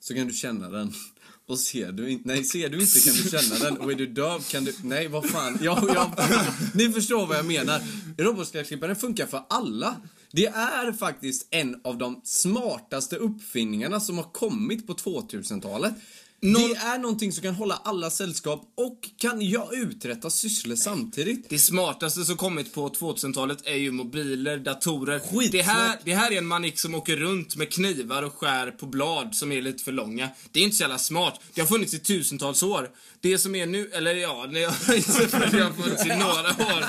så 0.00 0.14
kan 0.14 0.26
du 0.26 0.34
känna 0.34 0.68
den. 0.68 0.92
Och 1.46 1.58
ser 1.58 1.92
du 1.92 2.10
inte, 2.10 2.28
nej 2.28 2.44
ser 2.44 2.68
du 2.68 2.80
inte 2.80 3.00
kan 3.00 3.14
du 3.14 3.30
känna 3.30 3.64
den 3.64 3.76
och 3.78 3.92
är 3.92 3.96
du 3.96 4.06
döv 4.06 4.42
kan 4.50 4.64
du, 4.64 4.74
nej 4.82 5.08
vad 5.08 5.30
fan, 5.30 5.58
ja, 5.62 5.84
ja, 5.94 6.14
ni 6.74 6.92
förstår 6.92 7.26
vad 7.26 7.38
jag 7.38 7.46
menar. 7.46 7.80
Robotskräcklipparen 8.18 8.96
funkar 8.96 9.26
för 9.26 9.44
alla. 9.48 9.96
Det 10.32 10.46
är 10.46 10.92
faktiskt 10.92 11.46
en 11.50 11.80
av 11.84 11.98
de 11.98 12.20
smartaste 12.24 13.16
uppfinningarna 13.16 14.00
som 14.00 14.16
har 14.16 14.32
kommit 14.32 14.86
på 14.86 14.92
2000-talet. 14.94 15.94
Det 16.52 16.74
är 16.74 16.98
någonting 16.98 17.32
som 17.32 17.42
kan 17.42 17.54
hålla 17.54 17.74
alla 17.84 18.10
sällskap 18.10 18.72
och 18.76 18.98
kan 19.18 19.42
ja, 19.42 19.68
uträtta 19.72 20.30
sysslor 20.30 20.76
samtidigt. 20.76 21.48
Det 21.50 21.58
smartaste 21.58 22.24
som 22.24 22.36
kommit 22.36 22.74
på 22.74 22.88
2000-talet 22.88 23.58
är 23.64 23.74
ju 23.76 23.90
mobiler, 23.90 24.58
datorer. 24.58 25.18
Skitsmart. 25.18 25.52
Det 25.52 25.62
här, 25.62 25.98
det 26.04 26.14
här 26.14 26.32
är 26.32 26.38
en 26.38 26.46
manik 26.46 26.78
som 26.78 26.94
åker 26.94 27.16
runt 27.16 27.56
med 27.56 27.72
knivar 27.72 28.22
och 28.22 28.34
skär 28.34 28.70
på 28.70 28.86
blad 28.86 29.34
som 29.34 29.52
är 29.52 29.62
lite 29.62 29.84
för 29.84 29.92
långa. 29.92 30.28
Det 30.52 30.60
är 30.60 30.64
inte 30.64 30.76
så 30.76 30.82
jävla 30.82 30.98
smart. 30.98 31.40
Det 31.54 31.60
har 31.60 31.68
funnits 31.68 31.94
i 31.94 31.98
tusentals 31.98 32.62
år. 32.62 32.90
Det 33.20 33.38
som 33.38 33.54
är 33.54 33.66
nu, 33.66 33.90
eller 33.92 34.14
ja, 34.14 34.46
det 34.52 34.64
har 34.64 35.72
funnits 35.82 36.04
i 36.06 36.08
några 36.08 36.48
år. 36.74 36.84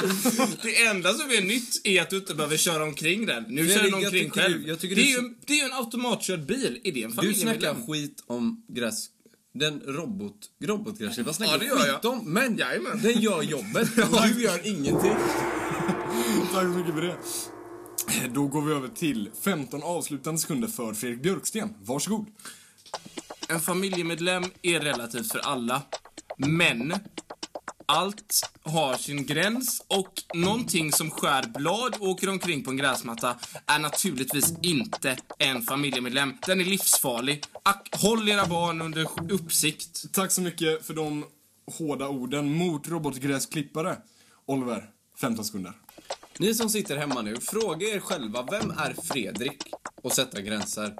Det 0.63 0.85
enda 0.85 1.13
som 1.13 1.29
är 1.31 1.41
nytt 1.41 1.81
är 1.83 2.01
att 2.01 2.09
du 2.09 2.15
inte 2.17 2.35
behöver 2.35 2.57
köra 2.57 2.83
omkring 2.83 3.25
den. 3.25 3.43
Nu 3.49 3.67
kör 3.67 3.75
den 3.83 3.89
jag 3.91 4.03
omkring 4.03 4.29
själv. 4.29 4.61
du- 4.61 4.67
jag 4.67 4.77
det, 4.81 4.87
du 4.87 5.01
är 5.01 5.05
ju, 5.05 5.17
en- 5.17 5.35
det 5.45 5.53
är 5.53 5.57
ju 5.57 5.63
en 5.63 5.73
automatkörd 5.73 6.45
bil. 6.45 6.79
Är 6.83 6.91
det 6.91 7.03
en 7.03 7.09
Du 7.09 7.15
familjemedlem? 7.15 7.75
snackar 7.75 7.87
skit 7.93 8.23
om 8.27 8.63
gräs... 8.67 9.09
Den 9.59 9.81
robot... 9.87 10.35
Robotgräsklipparen 10.63 11.33
snackar 11.33 11.53
Ja, 11.65 11.85
jag. 11.87 11.95
skit 11.95 12.05
om, 12.05 12.33
men 12.33 12.57
Jajamän. 12.57 13.01
den 13.01 13.21
gör 13.21 13.41
jobbet. 13.41 13.89
du 14.35 14.43
gör 14.43 14.67
ingenting. 14.67 15.15
Tack 16.53 16.61
så 16.63 16.67
mycket 16.67 16.93
för 16.93 17.01
det. 17.01 17.15
Då 18.33 18.47
går 18.47 18.61
vi 18.61 18.73
över 18.73 18.87
till 18.87 19.29
15 19.43 19.83
avslutande 19.83 20.39
sekunder 20.39 20.67
för 20.67 20.93
Fredrik 20.93 21.21
Björksten. 21.21 21.69
Varsågod. 21.81 22.25
En 23.49 23.59
familjemedlem 23.59 24.43
är 24.61 24.79
relativt 24.79 25.31
för 25.31 25.39
alla. 25.39 25.81
Men 26.37 26.93
allt 27.85 28.49
har 28.63 28.93
sin 28.93 29.25
gräns 29.25 29.83
och 29.87 30.23
någonting 30.33 30.91
som 30.91 31.11
skär 31.11 31.43
blad 31.47 31.95
och 31.99 32.07
åker 32.07 32.29
omkring 32.29 32.63
på 32.63 32.71
en 32.71 32.77
gräsmatta 32.77 33.35
är 33.65 33.79
naturligtvis 33.79 34.53
inte 34.61 35.17
en 35.37 35.61
familjemedlem. 35.61 36.33
Den 36.45 36.61
är 36.61 36.65
livsfarlig. 36.65 37.43
Ak 37.63 37.89
håll 37.91 38.29
era 38.29 38.45
barn 38.45 38.81
under 38.81 39.07
uppsikt. 39.31 40.13
Tack 40.13 40.31
så 40.31 40.41
mycket 40.41 40.85
för 40.85 40.93
de 40.93 41.25
hårda 41.77 42.07
orden 42.07 42.57
mot 42.57 42.87
robotgräsklippare. 42.87 43.97
Oliver, 44.45 44.89
15 45.21 45.45
sekunder. 45.45 45.73
Ni 46.39 46.53
som 46.53 46.69
sitter 46.69 46.97
hemma 46.97 47.21
nu, 47.21 47.35
fråga 47.35 47.87
er 47.87 47.99
själva, 47.99 48.47
vem 48.51 48.71
är 48.71 48.95
Fredrik? 49.03 49.63
Och 50.01 50.11
sätta 50.11 50.41
gränser. 50.41 50.93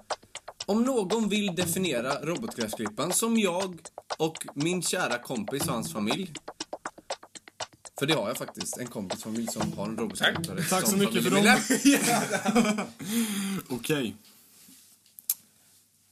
Om 0.66 0.84
någon 0.84 1.30
vill 1.30 1.56
definiera 1.56 2.22
robotgräsklipparen 2.22 3.14
som 3.14 3.38
jag 3.38 3.80
och 4.18 4.38
min 4.54 4.82
kära 4.82 5.18
kompis 5.18 5.68
och 5.68 5.74
hans 5.74 5.94
familj. 5.94 6.34
För 8.00 8.06
det 8.06 8.14
har 8.14 8.28
jag 8.28 8.38
faktiskt, 8.38 8.78
en 8.78 8.88
kompis 8.88 9.22
som 9.54 9.74
har 9.74 9.86
en 9.86 9.98
robotgräsklippare. 9.98 10.64
Tack 10.64 10.84
så 10.84 10.90
som 10.90 11.00
mycket 11.00 11.24
för 11.24 11.32
dem. 11.32 12.86
Okej. 13.70 14.16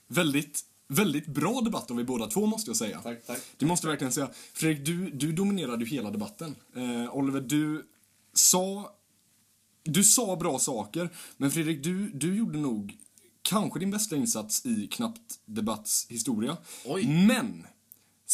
Väldigt, 0.08 0.62
väldigt 0.88 1.28
bra 1.28 1.62
debatt 1.62 1.92
av 1.92 1.98
vi 1.98 2.04
båda 2.04 2.28
två 2.28 2.46
måste 2.46 2.70
jag 2.70 2.78
säga. 2.78 3.00
Tack, 3.02 3.26
tack. 3.26 3.40
Det 3.58 3.66
måste 3.66 3.88
jag 3.88 3.92
verkligen 3.92 4.14
säga. 4.14 4.30
Fredrik, 4.54 4.86
du, 4.86 5.10
du 5.10 5.32
dominerade 5.32 5.84
ju 5.84 5.90
hela 5.90 6.12
debatten. 6.12 6.56
Eh, 6.76 7.16
Oliver, 7.16 7.42
du 7.42 7.86
sa... 8.34 8.96
Du 9.86 10.04
sa 10.04 10.36
bra 10.36 10.60
saker, 10.60 11.10
men 11.38 11.52
Fredrik, 11.52 11.84
du, 11.84 12.10
du 12.10 12.36
gjorde 12.36 12.58
nog 12.58 12.98
kanske 13.42 13.80
din 13.80 13.92
bästa 13.92 14.16
insats 14.16 14.66
i 14.66 14.88
knappt 14.88 15.40
debatts 15.46 16.08
historia. 16.10 16.58
Oj. 16.86 17.08
Men! 17.08 17.68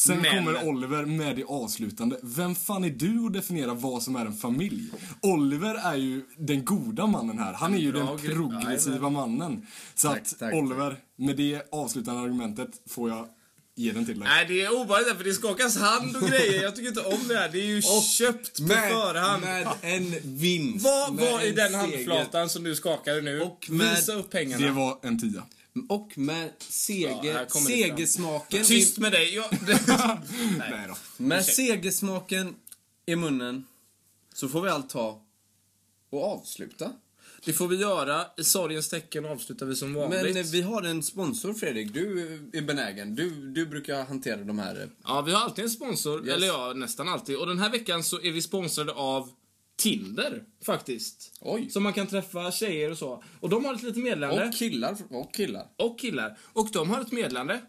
Sen 0.06 0.18
Men. 0.22 0.46
kommer 0.46 0.68
Oliver 0.68 1.06
med 1.06 1.36
det 1.36 1.44
avslutande. 1.44 2.20
Vem 2.22 2.56
fan 2.56 2.84
är 2.84 2.90
du 2.90 3.26
att 3.26 3.34
definiera 3.34 3.74
vad 3.74 4.04
som 4.04 4.16
är 4.16 4.26
en 4.26 4.34
familj? 4.38 4.90
Oliver 5.22 5.76
är 5.76 5.96
ju 5.96 6.22
den 6.38 6.66
goda 6.66 7.08
mannen 7.08 7.40
här. 7.40 7.54
Han 7.54 7.74
är 7.74 7.78
ju 7.78 7.92
Bra 7.92 8.18
den 8.24 8.36
progressiva 8.36 9.10
mannen. 9.10 9.68
Så 9.96 10.08
Tack, 10.08 10.18
att 10.22 10.40
tack, 10.40 10.54
Oliver, 10.54 10.98
med 11.16 11.36
det 11.38 11.62
avslutande 11.72 12.22
argumentet 12.22 12.70
får 12.90 13.10
jag 13.10 13.28
ge 13.76 13.92
den 13.92 14.06
till 14.06 14.20
dig. 14.20 14.28
Nej, 14.28 14.46
det 14.48 14.62
är 14.62 14.74
ovanligt 14.82 15.18
för 15.18 15.24
det 15.24 15.34
skakas 15.34 15.78
hand 15.78 16.16
och 16.16 16.22
grejer. 16.30 16.64
Jag 16.64 16.76
tycker 16.76 16.90
inte 16.90 17.02
om 17.02 17.28
det 17.28 17.36
här. 17.38 17.50
Det 17.52 17.60
är 17.60 17.66
ju 17.66 17.82
köpt 18.18 18.58
på 18.62 18.68
förhand. 18.68 19.44
med 19.44 19.68
en 19.82 20.16
vinst. 20.24 20.86
Vad 20.86 21.14
med 21.14 21.32
var 21.32 21.42
i 21.44 21.50
en 21.50 21.56
den 21.56 21.74
handflatan 21.76 22.50
som 22.50 22.64
du 22.64 22.76
skakade 22.76 23.22
nu? 23.22 23.42
Och 23.42 23.68
med- 23.70 23.96
Visa 23.96 24.14
upp 24.14 24.30
pengarna. 24.30 24.66
Det 24.66 24.72
var 24.72 24.98
en 25.02 25.20
tia. 25.20 25.44
Och 25.90 26.18
med 26.18 26.46
Ja, 26.46 26.52
seger, 26.60 27.34
fram. 27.50 27.62
segersmaken 27.64 28.64
Tyst 28.66 28.98
med 28.98 29.12
dig. 29.12 29.36
Jag, 29.36 29.46
Nej 30.58 30.86
då. 30.88 30.96
Med 31.24 31.46
segersmaken 31.46 32.56
i 33.06 33.16
munnen 33.16 33.66
så 34.34 34.50
får 34.50 34.62
vi 34.62 34.70
allt 34.70 34.90
ta 34.90 35.22
och 36.10 36.24
avsluta. 36.24 36.92
det 37.46 37.54
får 37.54 37.68
vi 37.68 37.76
göra. 37.76 38.26
I 38.38 38.44
sorgens 38.44 38.90
tecken 38.90 39.26
avslutar 39.26 39.66
vi 39.66 39.76
som 39.76 39.94
vanligt. 39.94 40.22
Men 40.24 40.38
eh, 40.38 40.44
vi 40.52 40.62
har 40.62 40.84
en 40.84 41.04
sponsor 41.04 41.54
Fredrik, 41.54 41.94
du 41.94 42.24
är 42.54 42.62
benägen. 42.62 43.16
Du, 43.16 43.30
du 43.52 43.66
brukar 43.66 44.06
hantera 44.06 44.44
de 44.44 44.60
här... 44.60 44.82
eh, 44.82 44.88
Ja, 45.04 45.22
vi 45.22 45.32
har 45.32 45.42
alltid 45.42 45.64
en 45.64 45.70
sponsor. 45.70 46.26
Yes. 46.28 46.36
Eller 46.36 46.48
ja, 46.48 46.74
nästan 46.76 47.10
alltid. 47.10 47.36
Och 47.38 47.48
den 47.48 47.60
här 47.60 47.70
veckan 47.70 48.04
så 48.04 48.22
är 48.22 48.32
vi 48.32 48.42
sponsrade 48.42 48.92
av 48.94 49.30
Tinder, 49.80 50.42
faktiskt. 50.66 51.32
Oj. 51.42 51.70
Så 51.70 51.80
man 51.80 51.94
kan 51.94 52.08
träffa 52.08 52.52
tjejer 52.52 52.92
och 52.92 52.98
så. 52.98 53.24
Och 53.40 53.50
de 53.50 53.66
har 53.66 53.74
ett 53.74 53.84
litet 53.84 54.04
meddelande. 54.04 54.46
Och 54.48 54.54
killar. 54.54 54.96
Och 55.10 55.34
killar. 55.34 55.66
och 55.78 56.00
killar. 56.00 56.38
Och 56.54 56.68
de 56.74 56.90
har 56.90 57.02
ett 57.02 57.12
meddelande 57.12 57.62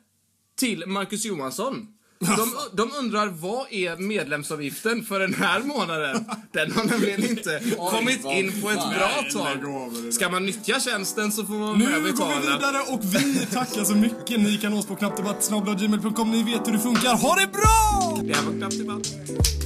till 0.59 0.87
Marcus 0.87 1.25
Johansson. 1.25 1.87
De, 2.19 2.53
de 2.77 2.91
undrar 2.99 3.27
vad 3.27 3.73
är 3.73 3.97
medlemsavgiften 3.97 5.03
för 5.03 5.21
den 5.21 5.35
här 5.35 5.61
månaden? 5.63 6.25
Den 6.53 6.73
har 6.73 6.85
nämligen 6.85 7.25
inte 7.31 7.63
kommit 7.91 8.25
in 8.25 8.63
på 8.63 8.71
ett 8.71 8.77
fan. 8.77 8.95
bra 8.95 9.25
tag. 9.33 10.13
Ska 10.13 10.29
man 10.29 10.47
nyttja 10.47 10.81
tjänsten 10.81 11.33
så 11.33 11.45
får 11.47 11.55
man 11.55 11.79
Nu 11.79 11.85
med 11.85 11.95
går 11.95 12.01
vi 12.03 12.13
betala. 12.13 12.41
vidare 12.41 12.81
och 12.93 13.01
vi 13.15 13.47
tackar 13.47 13.85
så 13.85 13.95
mycket. 13.95 14.41
Ni 14.41 14.59
kan 14.59 14.73
nås 14.73 14.87
på 14.87 14.97
knappdebatt.gmail.com. 14.97 16.31
Ni 16.31 16.43
vet 16.43 16.69
hur 16.69 16.73
det 16.73 16.79
funkar. 16.79 17.17
Ha 17.17 17.35
det 17.41 17.47
bra! 17.53 18.19
Det 18.25 18.35
här 18.35 18.43
var 18.47 18.53
knappt 18.59 18.79
debatt. 18.79 19.60